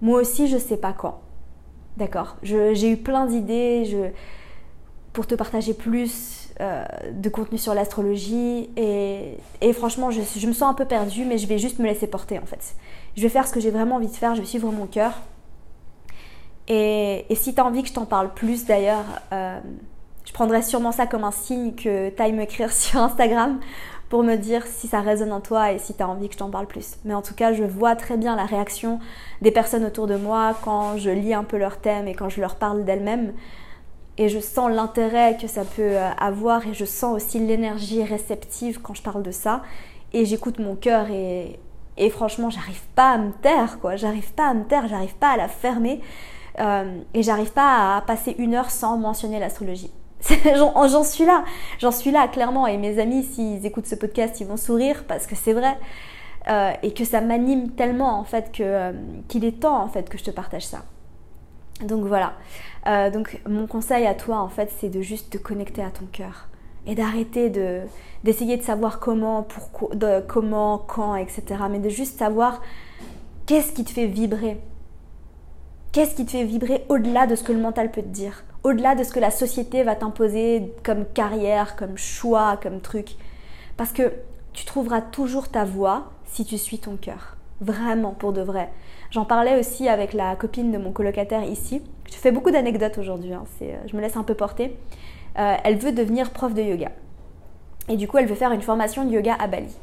Moi 0.00 0.20
aussi, 0.20 0.48
je 0.48 0.58
sais 0.58 0.76
pas 0.76 0.92
quand. 0.92 1.20
D'accord? 1.96 2.36
J'ai 2.42 2.90
eu 2.90 2.96
plein 2.96 3.26
d'idées 3.26 4.12
pour 5.12 5.26
te 5.26 5.34
partager 5.34 5.74
plus 5.74 6.47
euh, 6.60 6.84
de 7.12 7.28
contenu 7.28 7.56
sur 7.56 7.72
l'astrologie 7.72 8.68
et, 8.76 9.72
franchement 9.72 10.10
je, 10.10 10.20
me 10.20 10.52
sens 10.52 10.62
un 10.62 10.74
peu 10.74 10.86
perdue 10.86 11.24
mais 11.24 11.38
je 11.38 11.46
vais 11.46 11.56
juste 11.58 11.78
me 11.78 11.86
laisser 11.86 12.08
porter 12.08 12.38
en 12.38 12.46
fait. 12.46 12.74
Je 13.16 13.22
vais 13.22 13.28
faire 13.28 13.46
ce 13.46 13.52
que 13.52 13.60
j'ai 13.60 13.70
vraiment 13.70 13.96
envie 13.96 14.08
de 14.08 14.16
faire, 14.16 14.34
je 14.34 14.40
vais 14.40 14.46
suivre 14.46 14.70
mon 14.72 14.86
cœur. 14.86 15.12
Et, 16.66 17.24
si 17.34 17.54
tu 17.54 17.60
as 17.60 17.64
envie 17.64 17.82
que 17.82 17.88
je 17.88 17.94
t'en 17.94 18.06
parle 18.06 18.34
plus 18.34 18.66
d'ailleurs, 18.66 19.04
euh, 19.32 19.60
je 20.24 20.32
prendrai 20.32 20.62
sûrement 20.62 20.90
ça 20.90 21.06
comme 21.06 21.24
un 21.24 21.30
signe 21.30 21.74
que 21.74 22.10
tu 22.10 22.22
ailles 22.22 22.32
m'écrire 22.32 22.72
sur 22.72 23.00
Instagram 23.00 23.60
pour 24.08 24.24
me 24.24 24.36
dire 24.36 24.66
si 24.66 24.88
ça 24.88 25.00
résonne 25.00 25.32
en 25.32 25.40
toi 25.40 25.72
et 25.72 25.78
si 25.78 25.94
tu 25.94 26.02
as 26.02 26.08
envie 26.08 26.28
que 26.28 26.34
je 26.34 26.38
t'en 26.38 26.50
parle 26.50 26.66
plus. 26.66 26.96
Mais 27.04 27.14
en 27.14 27.22
tout 27.22 27.34
cas, 27.34 27.52
je 27.52 27.62
vois 27.62 27.94
très 27.94 28.16
bien 28.16 28.34
la 28.36 28.46
réaction 28.46 28.98
des 29.42 29.52
personnes 29.52 29.84
autour 29.84 30.06
de 30.08 30.16
moi 30.16 30.56
quand 30.64 30.96
je 30.96 31.10
lis 31.10 31.34
un 31.34 31.44
peu 31.44 31.56
leur 31.56 31.78
thème 31.78 32.08
et 32.08 32.14
quand 32.14 32.28
je 32.28 32.40
leur 32.40 32.56
parle 32.56 32.84
d'elles-mêmes 32.84 33.32
et 34.18 34.28
je 34.28 34.40
sens 34.40 34.70
l'intérêt 34.70 35.36
que 35.40 35.46
ça 35.46 35.64
peut 35.64 35.96
euh, 35.96 36.10
avoir 36.18 36.66
et 36.66 36.74
je 36.74 36.84
sens 36.84 37.14
aussi 37.14 37.38
l'énergie 37.38 38.02
réceptive 38.02 38.80
quand 38.82 38.94
je 38.94 39.02
parle 39.02 39.22
de 39.22 39.30
ça. 39.30 39.62
Et 40.12 40.24
j'écoute 40.24 40.58
mon 40.58 40.74
cœur 40.74 41.06
et, 41.10 41.60
franchement 42.10 42.50
j'arrive 42.50 42.82
pas 42.94 43.12
à 43.12 43.18
me 43.18 43.32
taire 43.32 43.78
quoi. 43.80 43.96
J'arrive 43.96 44.32
pas 44.32 44.48
à 44.48 44.54
me 44.54 44.64
taire 44.64 44.88
j'arrive 44.88 45.14
pas 45.14 45.30
à 45.30 45.36
la 45.36 45.48
fermer. 45.48 46.00
Euh, 46.58 46.98
et 47.14 47.22
j'arrive 47.22 47.52
pas 47.52 47.96
à 47.96 48.00
passer 48.00 48.34
une 48.38 48.54
heure 48.54 48.70
sans 48.70 48.96
mentionner 48.98 49.38
l'astrologie. 49.38 49.92
J'en 50.56 51.04
suis 51.04 51.24
là. 51.24 51.44
J'en 51.78 51.92
suis 51.92 52.10
là 52.10 52.26
clairement. 52.26 52.66
Et 52.66 52.76
mes 52.76 52.98
amis 52.98 53.22
s'ils 53.22 53.64
écoutent 53.64 53.86
ce 53.86 53.94
podcast 53.94 54.40
ils 54.40 54.46
vont 54.46 54.56
sourire 54.56 55.04
parce 55.06 55.26
que 55.26 55.36
c'est 55.36 55.52
vrai. 55.52 55.78
Euh, 56.48 56.72
et 56.82 56.92
que 56.92 57.04
ça 57.04 57.20
m'anime 57.20 57.70
tellement 57.70 58.18
en 58.18 58.24
fait 58.24 58.50
que 58.50 58.92
qu'il 59.28 59.44
est 59.44 59.60
temps 59.60 59.80
en 59.80 59.88
fait 59.88 60.08
que 60.08 60.18
je 60.18 60.24
te 60.24 60.30
partage 60.32 60.66
ça. 60.66 60.82
Donc 61.82 62.04
voilà. 62.04 62.32
Euh, 62.88 63.10
donc 63.10 63.40
mon 63.48 63.66
conseil 63.66 64.06
à 64.06 64.14
toi 64.14 64.38
en 64.38 64.48
fait 64.48 64.72
c'est 64.78 64.88
de 64.88 65.02
juste 65.02 65.30
te 65.30 65.38
connecter 65.38 65.82
à 65.82 65.90
ton 65.90 66.06
cœur 66.06 66.48
et 66.86 66.94
d'arrêter 66.94 67.50
de 67.50 67.82
d'essayer 68.24 68.56
de 68.56 68.62
savoir 68.62 68.98
comment, 68.98 69.42
pourquoi, 69.42 69.94
de, 69.94 70.20
comment, 70.26 70.78
quand, 70.78 71.14
etc. 71.14 71.42
Mais 71.70 71.78
de 71.78 71.88
juste 71.88 72.18
savoir 72.18 72.60
qu'est-ce 73.46 73.72
qui 73.72 73.84
te 73.84 73.90
fait 73.90 74.06
vibrer. 74.06 74.58
Qu'est-ce 75.92 76.14
qui 76.14 76.26
te 76.26 76.32
fait 76.32 76.44
vibrer 76.44 76.84
au-delà 76.88 77.26
de 77.26 77.36
ce 77.36 77.44
que 77.44 77.52
le 77.52 77.60
mental 77.60 77.90
peut 77.90 78.02
te 78.02 78.08
dire, 78.08 78.44
au-delà 78.64 78.94
de 78.94 79.04
ce 79.04 79.12
que 79.12 79.20
la 79.20 79.30
société 79.30 79.82
va 79.82 79.94
t'imposer 79.94 80.72
comme 80.84 81.04
carrière, 81.06 81.76
comme 81.76 81.96
choix, 81.96 82.58
comme 82.62 82.80
truc. 82.80 83.16
Parce 83.76 83.92
que 83.92 84.12
tu 84.52 84.64
trouveras 84.64 85.00
toujours 85.00 85.48
ta 85.48 85.64
voie 85.64 86.10
si 86.26 86.44
tu 86.44 86.58
suis 86.58 86.78
ton 86.78 86.96
cœur. 86.96 87.36
Vraiment, 87.60 88.12
pour 88.12 88.32
de 88.32 88.42
vrai. 88.42 88.70
J'en 89.10 89.24
parlais 89.24 89.58
aussi 89.58 89.88
avec 89.88 90.12
la 90.12 90.36
copine 90.36 90.70
de 90.70 90.76
mon 90.76 90.92
colocataire 90.92 91.42
ici. 91.44 91.82
Je 92.10 92.16
fais 92.16 92.30
beaucoup 92.30 92.50
d'anecdotes 92.50 92.98
aujourd'hui, 92.98 93.32
hein, 93.32 93.44
euh, 93.62 93.76
je 93.86 93.96
me 93.96 94.02
laisse 94.02 94.16
un 94.16 94.22
peu 94.22 94.34
porter. 94.34 94.76
Euh, 95.38 95.54
elle 95.64 95.78
veut 95.78 95.92
devenir 95.92 96.30
prof 96.30 96.52
de 96.52 96.62
yoga. 96.62 96.90
Et 97.88 97.96
du 97.96 98.06
coup, 98.06 98.18
elle 98.18 98.26
veut 98.26 98.34
faire 98.34 98.52
une 98.52 98.60
formation 98.60 99.06
de 99.06 99.10
yoga 99.10 99.34
à 99.40 99.46
Bali. 99.46 99.74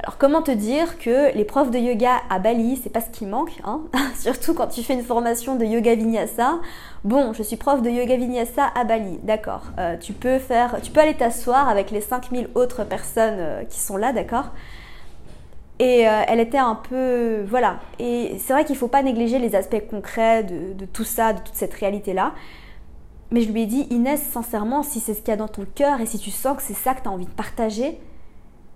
Alors 0.00 0.18
comment 0.18 0.42
te 0.42 0.50
dire 0.50 0.98
que 0.98 1.32
les 1.36 1.44
profs 1.44 1.70
de 1.70 1.78
yoga 1.78 2.22
à 2.28 2.40
Bali, 2.40 2.80
c'est 2.82 2.90
pas 2.90 3.00
ce 3.00 3.10
qui 3.10 3.24
manque, 3.24 3.52
hein 3.62 3.82
surtout 4.18 4.52
quand 4.52 4.66
tu 4.66 4.82
fais 4.82 4.94
une 4.94 5.04
formation 5.04 5.54
de 5.54 5.64
yoga 5.64 5.94
vinyasa. 5.94 6.58
Bon, 7.04 7.32
je 7.32 7.44
suis 7.44 7.56
prof 7.56 7.82
de 7.82 7.90
yoga 7.90 8.16
vinyasa 8.16 8.64
à 8.74 8.82
Bali, 8.82 9.20
d'accord. 9.22 9.62
Euh, 9.78 9.96
tu 9.96 10.12
tu 10.12 10.90
peux 10.90 11.00
aller 11.00 11.14
t'asseoir 11.14 11.68
avec 11.68 11.92
les 11.92 12.00
5000 12.00 12.48
autres 12.56 12.82
personnes 12.82 13.64
qui 13.68 13.78
sont 13.78 13.96
là, 13.96 14.12
d'accord. 14.12 14.46
Et 15.78 16.08
euh, 16.08 16.22
elle 16.28 16.40
était 16.40 16.58
un 16.58 16.74
peu, 16.74 17.42
voilà. 17.48 17.80
Et 17.98 18.36
c'est 18.38 18.52
vrai 18.52 18.64
qu'il 18.64 18.76
faut 18.76 18.88
pas 18.88 19.02
négliger 19.02 19.38
les 19.38 19.54
aspects 19.54 19.82
concrets 19.90 20.44
de, 20.44 20.74
de 20.74 20.84
tout 20.84 21.04
ça, 21.04 21.32
de 21.32 21.40
toute 21.40 21.54
cette 21.54 21.74
réalité 21.74 22.12
là. 22.12 22.34
Mais 23.32 23.40
je 23.40 23.50
lui 23.50 23.62
ai 23.62 23.66
dit, 23.66 23.86
Inès, 23.90 24.22
sincèrement, 24.22 24.82
si 24.82 25.00
c'est 25.00 25.14
ce 25.14 25.20
qu'il 25.20 25.28
y 25.28 25.32
a 25.32 25.36
dans 25.36 25.48
ton 25.48 25.66
cœur 25.74 26.00
et 26.02 26.06
si 26.06 26.18
tu 26.18 26.30
sens 26.30 26.56
que 26.56 26.62
c'est 26.62 26.74
ça 26.74 26.92
que 26.92 27.02
tu 27.02 27.08
as 27.08 27.10
envie 27.10 27.24
de 27.24 27.30
partager, 27.30 27.98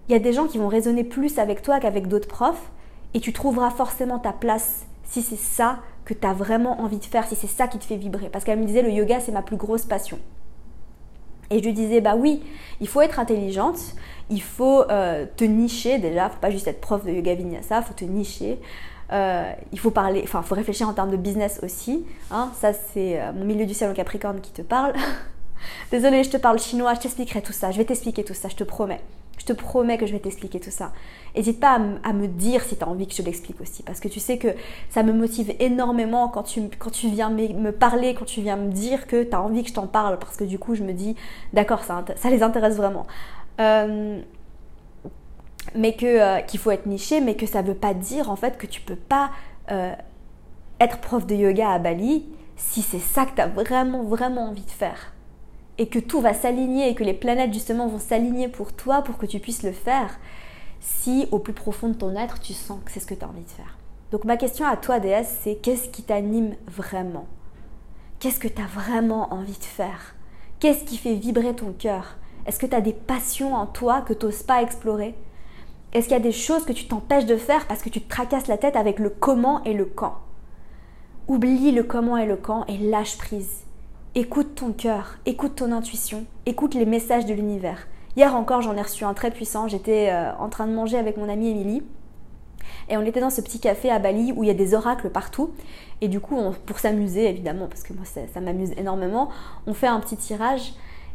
il 0.08 0.12
y 0.12 0.14
a 0.14 0.18
des 0.18 0.32
gens 0.32 0.46
qui 0.46 0.56
vont 0.56 0.68
résonner 0.68 1.04
plus 1.04 1.38
avec 1.38 1.60
toi 1.60 1.78
qu'avec 1.78 2.08
d'autres 2.08 2.28
profs 2.28 2.70
et 3.12 3.20
tu 3.20 3.34
trouveras 3.34 3.70
forcément 3.70 4.18
ta 4.18 4.32
place 4.32 4.86
si 5.04 5.20
c'est 5.20 5.36
ça 5.38 5.80
que 6.04 6.14
tu 6.14 6.26
as 6.26 6.32
vraiment 6.32 6.80
envie 6.80 6.98
de 6.98 7.04
faire, 7.04 7.26
si 7.26 7.36
c'est 7.36 7.46
ça 7.46 7.68
qui 7.68 7.78
te 7.78 7.84
fait 7.84 7.96
vibrer. 7.96 8.30
Parce 8.30 8.44
qu'elle 8.44 8.58
me 8.58 8.64
disait 8.64 8.82
le 8.82 8.90
yoga 8.90 9.20
c'est 9.20 9.32
ma 9.32 9.42
plus 9.42 9.56
grosse 9.56 9.84
passion. 9.84 10.18
Et 11.50 11.58
je 11.58 11.64
lui 11.64 11.72
disais 11.72 12.00
bah 12.00 12.16
oui, 12.16 12.42
il 12.80 12.88
faut 12.88 13.02
être 13.02 13.20
intelligente, 13.20 13.78
il 14.30 14.42
faut 14.42 14.82
euh, 14.90 15.26
te 15.36 15.44
nicher 15.44 15.98
déjà, 15.98 16.28
faut 16.28 16.40
pas 16.40 16.50
juste 16.50 16.66
être 16.68 16.80
prof 16.80 17.04
de 17.04 17.10
yoga 17.10 17.34
vinyasa, 17.34 17.82
faut 17.82 17.94
te 17.94 18.04
nicher. 18.04 18.58
Euh, 19.12 19.52
il 19.72 19.78
faut 19.78 19.92
parler, 19.92 20.20
enfin, 20.24 20.42
faut 20.42 20.54
réfléchir 20.54 20.88
en 20.88 20.92
termes 20.92 21.10
de 21.10 21.16
business 21.16 21.60
aussi. 21.62 22.04
Hein. 22.30 22.50
Ça, 22.60 22.72
c'est 22.72 23.20
euh, 23.20 23.32
mon 23.32 23.44
milieu 23.44 23.66
du 23.66 23.74
salon 23.74 23.94
Capricorne 23.94 24.40
qui 24.40 24.50
te 24.50 24.62
parle. 24.62 24.94
Désolée, 25.90 26.24
je 26.24 26.30
te 26.30 26.36
parle 26.36 26.58
chinois, 26.58 26.94
je 26.94 27.00
t'expliquerai 27.00 27.42
tout 27.42 27.52
ça. 27.52 27.70
Je 27.70 27.78
vais 27.78 27.84
t'expliquer 27.84 28.24
tout 28.24 28.34
ça, 28.34 28.48
je 28.48 28.56
te 28.56 28.64
promets. 28.64 29.00
Je 29.38 29.44
te 29.44 29.52
promets 29.52 29.98
que 29.98 30.06
je 30.06 30.12
vais 30.12 30.18
t'expliquer 30.18 30.58
tout 30.58 30.70
ça. 30.70 30.92
N'hésite 31.36 31.60
pas 31.60 31.78
à, 32.02 32.12
me 32.12 32.26
dire 32.26 32.62
si 32.62 32.76
tu 32.76 32.82
as 32.82 32.88
envie 32.88 33.06
que 33.06 33.14
je 33.14 33.22
l'explique 33.22 33.60
aussi. 33.60 33.82
Parce 33.82 34.00
que 34.00 34.08
tu 34.08 34.18
sais 34.18 34.38
que 34.38 34.48
ça 34.88 35.02
me 35.02 35.12
motive 35.12 35.54
énormément 35.60 36.28
quand 36.28 36.44
tu, 36.44 36.62
quand 36.78 36.90
tu 36.90 37.08
viens 37.08 37.28
me, 37.28 37.70
parler, 37.70 38.14
quand 38.14 38.24
tu 38.24 38.40
viens 38.40 38.56
me 38.56 38.72
dire 38.72 39.06
que 39.06 39.22
tu 39.22 39.34
as 39.34 39.42
envie 39.42 39.62
que 39.62 39.68
je 39.68 39.74
t'en 39.74 39.86
parle. 39.86 40.18
Parce 40.18 40.36
que 40.36 40.44
du 40.44 40.58
coup, 40.58 40.74
je 40.74 40.82
me 40.82 40.92
dis, 40.92 41.14
d'accord, 41.52 41.84
ça 41.84 42.30
les 42.30 42.42
intéresse 42.42 42.76
vraiment. 42.76 43.06
Euh, 43.60 44.20
mais 45.74 45.94
que 45.94 46.06
euh, 46.06 46.40
qu'il 46.40 46.60
faut 46.60 46.70
être 46.70 46.86
niché, 46.86 47.20
mais 47.20 47.34
que 47.34 47.46
ça 47.46 47.62
ne 47.62 47.68
veut 47.68 47.74
pas 47.74 47.94
dire 47.94 48.30
en 48.30 48.36
fait 48.36 48.58
que 48.58 48.66
tu 48.66 48.80
peux 48.80 48.96
pas 48.96 49.30
euh, 49.70 49.94
être 50.80 50.98
prof 50.98 51.26
de 51.26 51.34
yoga 51.34 51.70
à 51.70 51.78
Bali 51.78 52.26
si 52.56 52.82
c'est 52.82 53.00
ça 53.00 53.26
que 53.26 53.34
tu 53.34 53.40
as 53.40 53.48
vraiment 53.48 54.02
vraiment 54.02 54.48
envie 54.48 54.64
de 54.64 54.70
faire. 54.70 55.12
Et 55.78 55.88
que 55.88 55.98
tout 55.98 56.20
va 56.20 56.32
s'aligner 56.32 56.88
et 56.88 56.94
que 56.94 57.04
les 57.04 57.12
planètes 57.12 57.52
justement 57.52 57.86
vont 57.86 57.98
s'aligner 57.98 58.48
pour 58.48 58.72
toi 58.72 59.02
pour 59.02 59.18
que 59.18 59.26
tu 59.26 59.40
puisses 59.40 59.62
le 59.62 59.72
faire 59.72 60.18
si 60.80 61.28
au 61.32 61.38
plus 61.38 61.52
profond 61.52 61.88
de 61.88 61.94
ton 61.94 62.16
être 62.16 62.40
tu 62.40 62.54
sens 62.54 62.78
que 62.84 62.90
c'est 62.90 63.00
ce 63.00 63.06
que 63.06 63.14
tu 63.14 63.24
as 63.24 63.28
envie 63.28 63.42
de 63.42 63.50
faire. 63.50 63.76
Donc 64.10 64.24
ma 64.24 64.36
question 64.36 64.66
à 64.66 64.76
toi 64.76 65.00
déesse 65.00 65.38
c'est 65.42 65.56
qu'est-ce 65.56 65.88
qui 65.88 66.02
t'anime 66.02 66.54
vraiment? 66.66 67.26
Qu'est-ce 68.20 68.40
que 68.40 68.48
tu 68.48 68.62
as 68.62 68.66
vraiment 68.66 69.34
envie 69.34 69.58
de 69.58 69.64
faire? 69.64 70.14
Qu'est-ce 70.60 70.84
qui 70.84 70.96
fait 70.96 71.14
vibrer 71.14 71.54
ton 71.54 71.72
cœur? 71.72 72.16
Est-ce 72.46 72.58
que 72.58 72.66
tu 72.66 72.74
as 72.74 72.80
des 72.80 72.92
passions 72.92 73.54
en 73.54 73.66
toi 73.66 74.00
que 74.00 74.12
tu 74.12 74.26
n'oses 74.26 74.42
pas 74.42 74.62
explorer? 74.62 75.14
Est-ce 75.92 76.08
qu'il 76.08 76.16
y 76.16 76.20
a 76.20 76.22
des 76.22 76.32
choses 76.32 76.64
que 76.64 76.72
tu 76.72 76.86
t'empêches 76.86 77.26
de 77.26 77.36
faire 77.36 77.66
parce 77.66 77.82
que 77.82 77.88
tu 77.88 78.00
te 78.00 78.08
tracasses 78.08 78.48
la 78.48 78.58
tête 78.58 78.76
avec 78.76 78.98
le 78.98 79.10
comment 79.10 79.62
et 79.64 79.72
le 79.72 79.84
quand? 79.84 80.14
Oublie 81.28 81.72
le 81.72 81.82
comment 81.82 82.16
et 82.16 82.26
le 82.26 82.36
quand 82.36 82.64
et 82.66 82.78
lâche 82.78 83.18
prise 83.18 83.64
Écoute 84.14 84.54
ton 84.54 84.72
cœur, 84.72 85.18
écoute 85.26 85.56
ton 85.56 85.72
intuition, 85.72 86.24
écoute 86.46 86.74
les 86.74 86.86
messages 86.86 87.26
de 87.26 87.34
l'univers. 87.34 87.86
Hier 88.16 88.34
encore, 88.34 88.62
j'en 88.62 88.74
ai 88.76 88.80
reçu 88.80 89.04
un 89.04 89.12
très 89.12 89.30
puissant. 89.30 89.68
J'étais 89.68 90.08
euh, 90.10 90.32
en 90.38 90.48
train 90.48 90.66
de 90.66 90.72
manger 90.72 90.96
avec 90.96 91.18
mon 91.18 91.28
amie 91.28 91.50
Émilie. 91.50 91.82
Et 92.88 92.96
on 92.96 93.02
était 93.02 93.20
dans 93.20 93.30
ce 93.30 93.42
petit 93.42 93.60
café 93.60 93.90
à 93.90 93.98
Bali 93.98 94.32
où 94.34 94.42
il 94.42 94.46
y 94.46 94.50
a 94.50 94.54
des 94.54 94.72
oracles 94.72 95.10
partout. 95.10 95.50
Et 96.00 96.08
du 96.08 96.20
coup, 96.20 96.38
pour 96.64 96.78
s'amuser, 96.78 97.28
évidemment, 97.28 97.66
parce 97.66 97.82
que 97.82 97.92
moi 97.92 98.04
ça, 98.04 98.40
m'amuse 98.40 98.72
énormément, 98.78 99.28
on 99.66 99.74
fait 99.74 99.86
un 99.86 100.00
petit 100.00 100.16
tirage. 100.16 100.72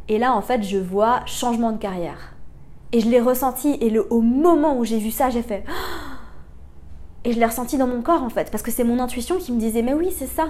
Et 0.07 0.17
là, 0.17 0.35
en 0.35 0.41
fait, 0.41 0.63
je 0.63 0.77
vois 0.77 1.25
changement 1.25 1.71
de 1.71 1.77
carrière. 1.77 2.33
Et 2.91 2.99
je 2.99 3.09
l'ai 3.09 3.21
ressenti. 3.21 3.77
Et 3.81 3.89
le, 3.89 4.11
au 4.11 4.21
moment 4.21 4.77
où 4.77 4.85
j'ai 4.85 4.99
vu 4.99 5.11
ça, 5.11 5.29
j'ai 5.29 5.43
fait. 5.43 5.63
Et 7.23 7.33
je 7.33 7.39
l'ai 7.39 7.45
ressenti 7.45 7.77
dans 7.77 7.85
mon 7.85 8.01
corps, 8.01 8.23
en 8.23 8.29
fait. 8.29 8.49
Parce 8.49 8.63
que 8.63 8.71
c'est 8.71 8.83
mon 8.83 8.99
intuition 8.99 9.37
qui 9.37 9.51
me 9.51 9.59
disait 9.59 9.83
Mais 9.83 9.93
oui, 9.93 10.11
c'est 10.11 10.27
ça. 10.27 10.47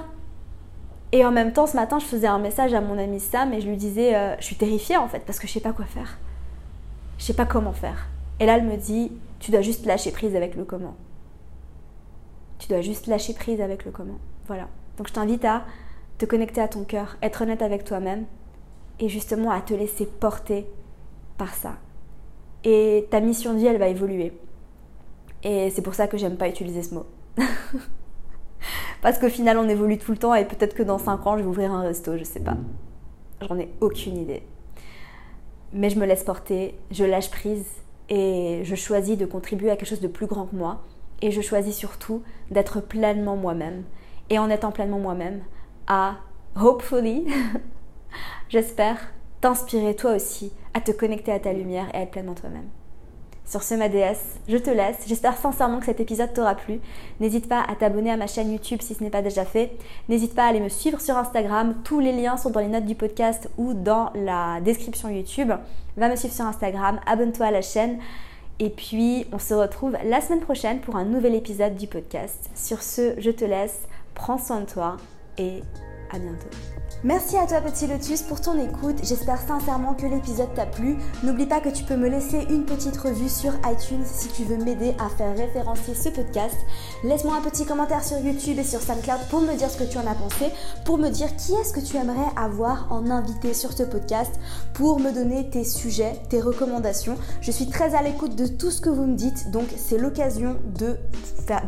Et 1.11 1.25
en 1.25 1.31
même 1.31 1.51
temps, 1.51 1.67
ce 1.67 1.75
matin, 1.75 1.99
je 1.99 2.05
faisais 2.05 2.27
un 2.27 2.39
message 2.39 2.73
à 2.73 2.79
mon 2.79 2.97
ami 2.97 3.19
Sam 3.19 3.53
et 3.53 3.59
je 3.59 3.67
lui 3.67 3.75
disais, 3.75 4.15
euh, 4.15 4.35
je 4.39 4.45
suis 4.45 4.55
terrifiée 4.55 4.97
en 4.97 5.07
fait 5.07 5.19
parce 5.25 5.39
que 5.39 5.47
je 5.47 5.51
sais 5.51 5.59
pas 5.59 5.73
quoi 5.73 5.85
faire. 5.85 6.17
Je 7.17 7.25
sais 7.25 7.33
pas 7.33 7.45
comment 7.45 7.73
faire. 7.73 8.07
Et 8.39 8.45
là, 8.45 8.57
elle 8.57 8.63
me 8.63 8.77
dit, 8.77 9.11
tu 9.39 9.51
dois 9.51 9.61
juste 9.61 9.85
lâcher 9.85 10.11
prise 10.11 10.35
avec 10.35 10.55
le 10.55 10.63
comment. 10.63 10.95
Tu 12.59 12.69
dois 12.69 12.81
juste 12.81 13.07
lâcher 13.07 13.33
prise 13.33 13.59
avec 13.59 13.83
le 13.83 13.91
comment. 13.91 14.19
Voilà. 14.47 14.67
Donc 14.97 15.07
je 15.07 15.13
t'invite 15.13 15.43
à 15.43 15.63
te 16.17 16.25
connecter 16.25 16.61
à 16.61 16.67
ton 16.67 16.83
cœur, 16.83 17.17
être 17.21 17.41
honnête 17.41 17.61
avec 17.61 17.83
toi-même 17.83 18.25
et 19.01 19.09
justement 19.09 19.51
à 19.51 19.59
te 19.59 19.73
laisser 19.73 20.05
porter 20.05 20.67
par 21.37 21.53
ça. 21.53 21.73
Et 22.63 23.07
ta 23.09 23.19
mission 23.19 23.53
de 23.53 23.57
vie, 23.57 23.65
elle 23.65 23.79
va 23.79 23.87
évoluer. 23.87 24.31
Et 25.43 25.71
c'est 25.71 25.81
pour 25.81 25.95
ça 25.95 26.07
que 26.07 26.17
j'aime 26.17 26.37
pas 26.37 26.47
utiliser 26.47 26.83
ce 26.83 26.93
mot. 26.93 27.05
Parce 29.01 29.17
qu'au 29.17 29.29
final, 29.29 29.57
on 29.57 29.67
évolue 29.67 29.97
tout 29.97 30.11
le 30.11 30.17
temps 30.17 30.35
et 30.35 30.45
peut-être 30.45 30.75
que 30.75 30.83
dans 30.83 30.99
5 30.99 31.25
ans, 31.25 31.37
je 31.37 31.41
vais 31.41 31.49
ouvrir 31.49 31.71
un 31.71 31.81
resto, 31.81 32.15
je 32.15 32.23
sais 32.23 32.39
pas. 32.39 32.55
J'en 33.41 33.57
ai 33.57 33.69
aucune 33.81 34.17
idée. 34.17 34.43
Mais 35.73 35.89
je 35.89 35.97
me 35.97 36.05
laisse 36.05 36.23
porter, 36.23 36.77
je 36.91 37.03
lâche 37.03 37.31
prise 37.31 37.65
et 38.09 38.61
je 38.63 38.75
choisis 38.75 39.17
de 39.17 39.25
contribuer 39.25 39.71
à 39.71 39.75
quelque 39.75 39.89
chose 39.89 40.01
de 40.01 40.07
plus 40.07 40.27
grand 40.27 40.45
que 40.45 40.55
moi. 40.55 40.83
Et 41.23 41.31
je 41.31 41.41
choisis 41.41 41.75
surtout 41.75 42.21
d'être 42.51 42.81
pleinement 42.81 43.35
moi-même. 43.35 43.83
Et 44.29 44.37
en 44.37 44.49
étant 44.51 44.71
pleinement 44.71 44.99
moi-même, 44.99 45.41
à, 45.87 46.17
hopefully, 46.55 47.25
j'espère, 48.51 48.97
t'inspirer 49.39 49.95
toi 49.95 50.13
aussi 50.15 50.51
à 50.73 50.81
te 50.81 50.91
connecter 50.91 51.31
à 51.31 51.39
ta 51.39 51.53
lumière 51.53 51.87
et 51.93 51.97
à 51.97 52.01
être 52.01 52.11
pleinement 52.11 52.35
toi-même. 52.35 52.67
Sur 53.45 53.63
ce, 53.63 53.73
ma 53.73 53.89
déesse, 53.89 54.39
je 54.47 54.55
te 54.55 54.69
laisse. 54.69 54.99
J'espère 55.07 55.35
sincèrement 55.35 55.79
que 55.79 55.85
cet 55.85 55.99
épisode 55.99 56.33
t'aura 56.33 56.55
plu. 56.55 56.79
N'hésite 57.19 57.49
pas 57.49 57.61
à 57.61 57.75
t'abonner 57.75 58.11
à 58.11 58.15
ma 58.15 58.27
chaîne 58.27 58.51
YouTube 58.51 58.81
si 58.81 58.93
ce 58.93 59.03
n'est 59.03 59.09
pas 59.09 59.21
déjà 59.21 59.43
fait. 59.43 59.71
N'hésite 60.07 60.35
pas 60.35 60.45
à 60.45 60.47
aller 60.47 60.61
me 60.61 60.69
suivre 60.69 61.01
sur 61.01 61.17
Instagram. 61.17 61.75
Tous 61.83 61.99
les 61.99 62.13
liens 62.13 62.37
sont 62.37 62.51
dans 62.51 62.61
les 62.61 62.67
notes 62.67 62.85
du 62.85 62.95
podcast 62.95 63.49
ou 63.57 63.73
dans 63.73 64.11
la 64.15 64.61
description 64.61 65.09
YouTube. 65.09 65.51
Va 65.97 66.07
me 66.07 66.15
suivre 66.15 66.33
sur 66.33 66.45
Instagram, 66.45 67.01
abonne-toi 67.05 67.47
à 67.47 67.51
la 67.51 67.61
chaîne. 67.61 67.99
Et 68.59 68.69
puis, 68.69 69.25
on 69.33 69.39
se 69.39 69.53
retrouve 69.53 69.97
la 70.05 70.21
semaine 70.21 70.39
prochaine 70.39 70.79
pour 70.79 70.95
un 70.95 71.03
nouvel 71.03 71.35
épisode 71.35 71.75
du 71.75 71.87
podcast. 71.87 72.49
Sur 72.55 72.81
ce, 72.81 73.15
je 73.17 73.31
te 73.31 73.43
laisse. 73.43 73.81
Prends 74.13 74.37
soin 74.37 74.61
de 74.61 74.65
toi 74.65 74.97
et 75.37 75.61
bientôt. 76.19 76.50
Merci 77.04 77.36
à 77.36 77.47
toi 77.47 77.62
Petit 77.62 77.88
Lotus 77.88 78.21
pour 78.21 78.41
ton 78.41 78.60
écoute, 78.63 78.97
j'espère 79.02 79.41
sincèrement 79.41 79.95
que 79.95 80.06
l'épisode 80.06 80.54
t'a 80.54 80.67
plu. 80.67 80.97
N'oublie 81.24 81.47
pas 81.47 81.60
que 81.60 81.69
tu 81.69 81.84
peux 81.84 81.95
me 81.95 82.08
laisser 82.08 82.45
une 82.52 82.63
petite 82.63 82.95
revue 82.95 83.28
sur 83.28 83.54
iTunes 83.65 84.06
si 84.06 84.28
tu 84.28 84.43
veux 84.43 84.58
m'aider 84.58 84.93
à 85.00 85.10
faire 85.10 85.36
référencer 85.36 85.95
ce 85.95 86.10
podcast. 86.10 86.56
Laisse-moi 87.04 87.36
un 87.36 87.50
petit 87.50 87.65
commentaire 87.65 88.04
sur 88.04 88.19
YouTube 88.19 88.60
et 88.60 88.63
sur 88.63 88.82
SoundCloud 88.82 89.30
pour 89.32 89.41
me 89.41 89.58
dire 89.58 89.71
ce 89.71 89.80
que 89.80 89.91
tu 89.91 89.97
en 89.97 90.06
as 90.06 90.13
pensé, 90.13 90.52
pour 90.86 91.00
me 91.00 91.10
dire 91.10 91.36
qui 91.38 91.54
est-ce 91.54 91.74
que 91.74 91.80
tu 91.80 91.97
aimerais 91.97 92.30
avoir 92.36 92.91
en 92.91 93.10
invité 93.10 93.56
sur 93.56 93.74
ce 93.74 93.82
podcast, 93.82 94.39
pour 94.76 95.00
me 95.00 95.12
donner 95.12 95.50
tes 95.50 95.63
sujets, 95.63 96.13
tes 96.30 96.39
recommandations. 96.39 97.17
Je 97.41 97.50
suis 97.50 97.67
très 97.67 97.95
à 97.95 98.04
l'écoute 98.04 98.36
de 98.36 98.45
tout 98.45 98.69
ce 98.69 98.80
que 98.80 98.89
vous 98.89 99.08
me 99.08 99.15
dites, 99.15 99.50
donc 99.50 99.69
c'est 99.76 99.97
l'occasion 99.97 100.58
de 100.65 101.00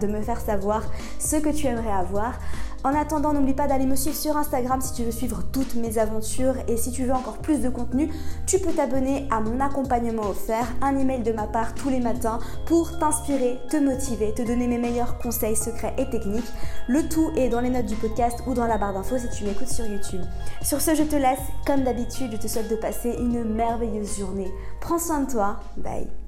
me 0.08 0.22
faire 0.22 0.42
savoir 0.42 0.84
ce 1.20 1.38
que 1.38 1.50
tu 1.50 1.66
aimerais 1.66 1.92
avoir. 1.92 2.36
En 2.84 2.94
attendant, 2.94 3.32
n'oublie 3.32 3.54
pas 3.54 3.68
d'aller 3.68 3.86
me 3.86 3.96
suivre 3.96 4.18
sur 4.18 4.36
Instagram 4.36 4.82
si 4.82 4.94
tu 4.94 5.04
veux 5.04 5.12
suivre 5.12 5.42
toutes 5.54 5.76
mes 5.76 5.98
aventures 5.98 6.56
et 6.68 6.76
si 6.76 6.92
tu 6.92 7.06
veux 7.06 7.14
encore 7.14 7.38
plus 7.38 7.62
de 7.62 7.70
contenu, 7.70 8.10
tu 8.46 8.60
peux 8.60 8.72
t'abonner 8.72 9.28
à 9.32 9.40
mon 9.40 9.62
accompagnement 9.62 10.30
offert, 10.30 10.68
un 10.82 10.98
email 10.98 11.24
de 11.24 11.32
ma 11.32 11.48
part 11.48 11.76
tous 11.76 11.90
les 11.90 12.02
matins 12.02 12.40
pour 12.66 12.98
t'inspirer, 13.00 13.60
te 13.70 13.78
motiver, 13.78 14.34
te 14.34 14.42
donner 14.42 14.68
mes 14.68 14.78
meilleurs 14.78 15.18
conseils 15.20 15.56
secrets 15.56 15.96
et 15.98 16.10
techniques. 16.10 16.52
Le 16.90 17.08
tout 17.08 17.32
est 17.38 17.50
dans 17.50 17.62
les 17.62 17.70
notes 17.70 17.86
du 17.86 17.96
podcast 17.96 18.40
ou 18.48 18.54
dans 18.54 18.68
la 18.68 18.78
barre 18.78 18.94
d'infos 18.94 19.18
si 19.18 19.30
tu 19.30 19.46
m'écoutes 19.46 19.70
sur 19.70 19.86
YouTube. 19.86 20.22
Sur 20.62 20.82
ce, 20.82 20.94
je 20.94 21.04
te 21.04 21.16
laisse. 21.16 21.40
Comme 21.66 21.84
d'habitude, 21.84 22.32
je 22.34 22.38
te 22.38 22.48
souhaite 22.48 22.70
de 22.70 22.76
passer 22.76 23.16
une 23.18 23.44
merveilleuse 23.44 24.20
journée. 24.20 24.52
Prends 24.82 25.00
soin 25.00 25.22
de 25.22 25.32
toi. 25.32 25.60
Bye. 25.78 26.23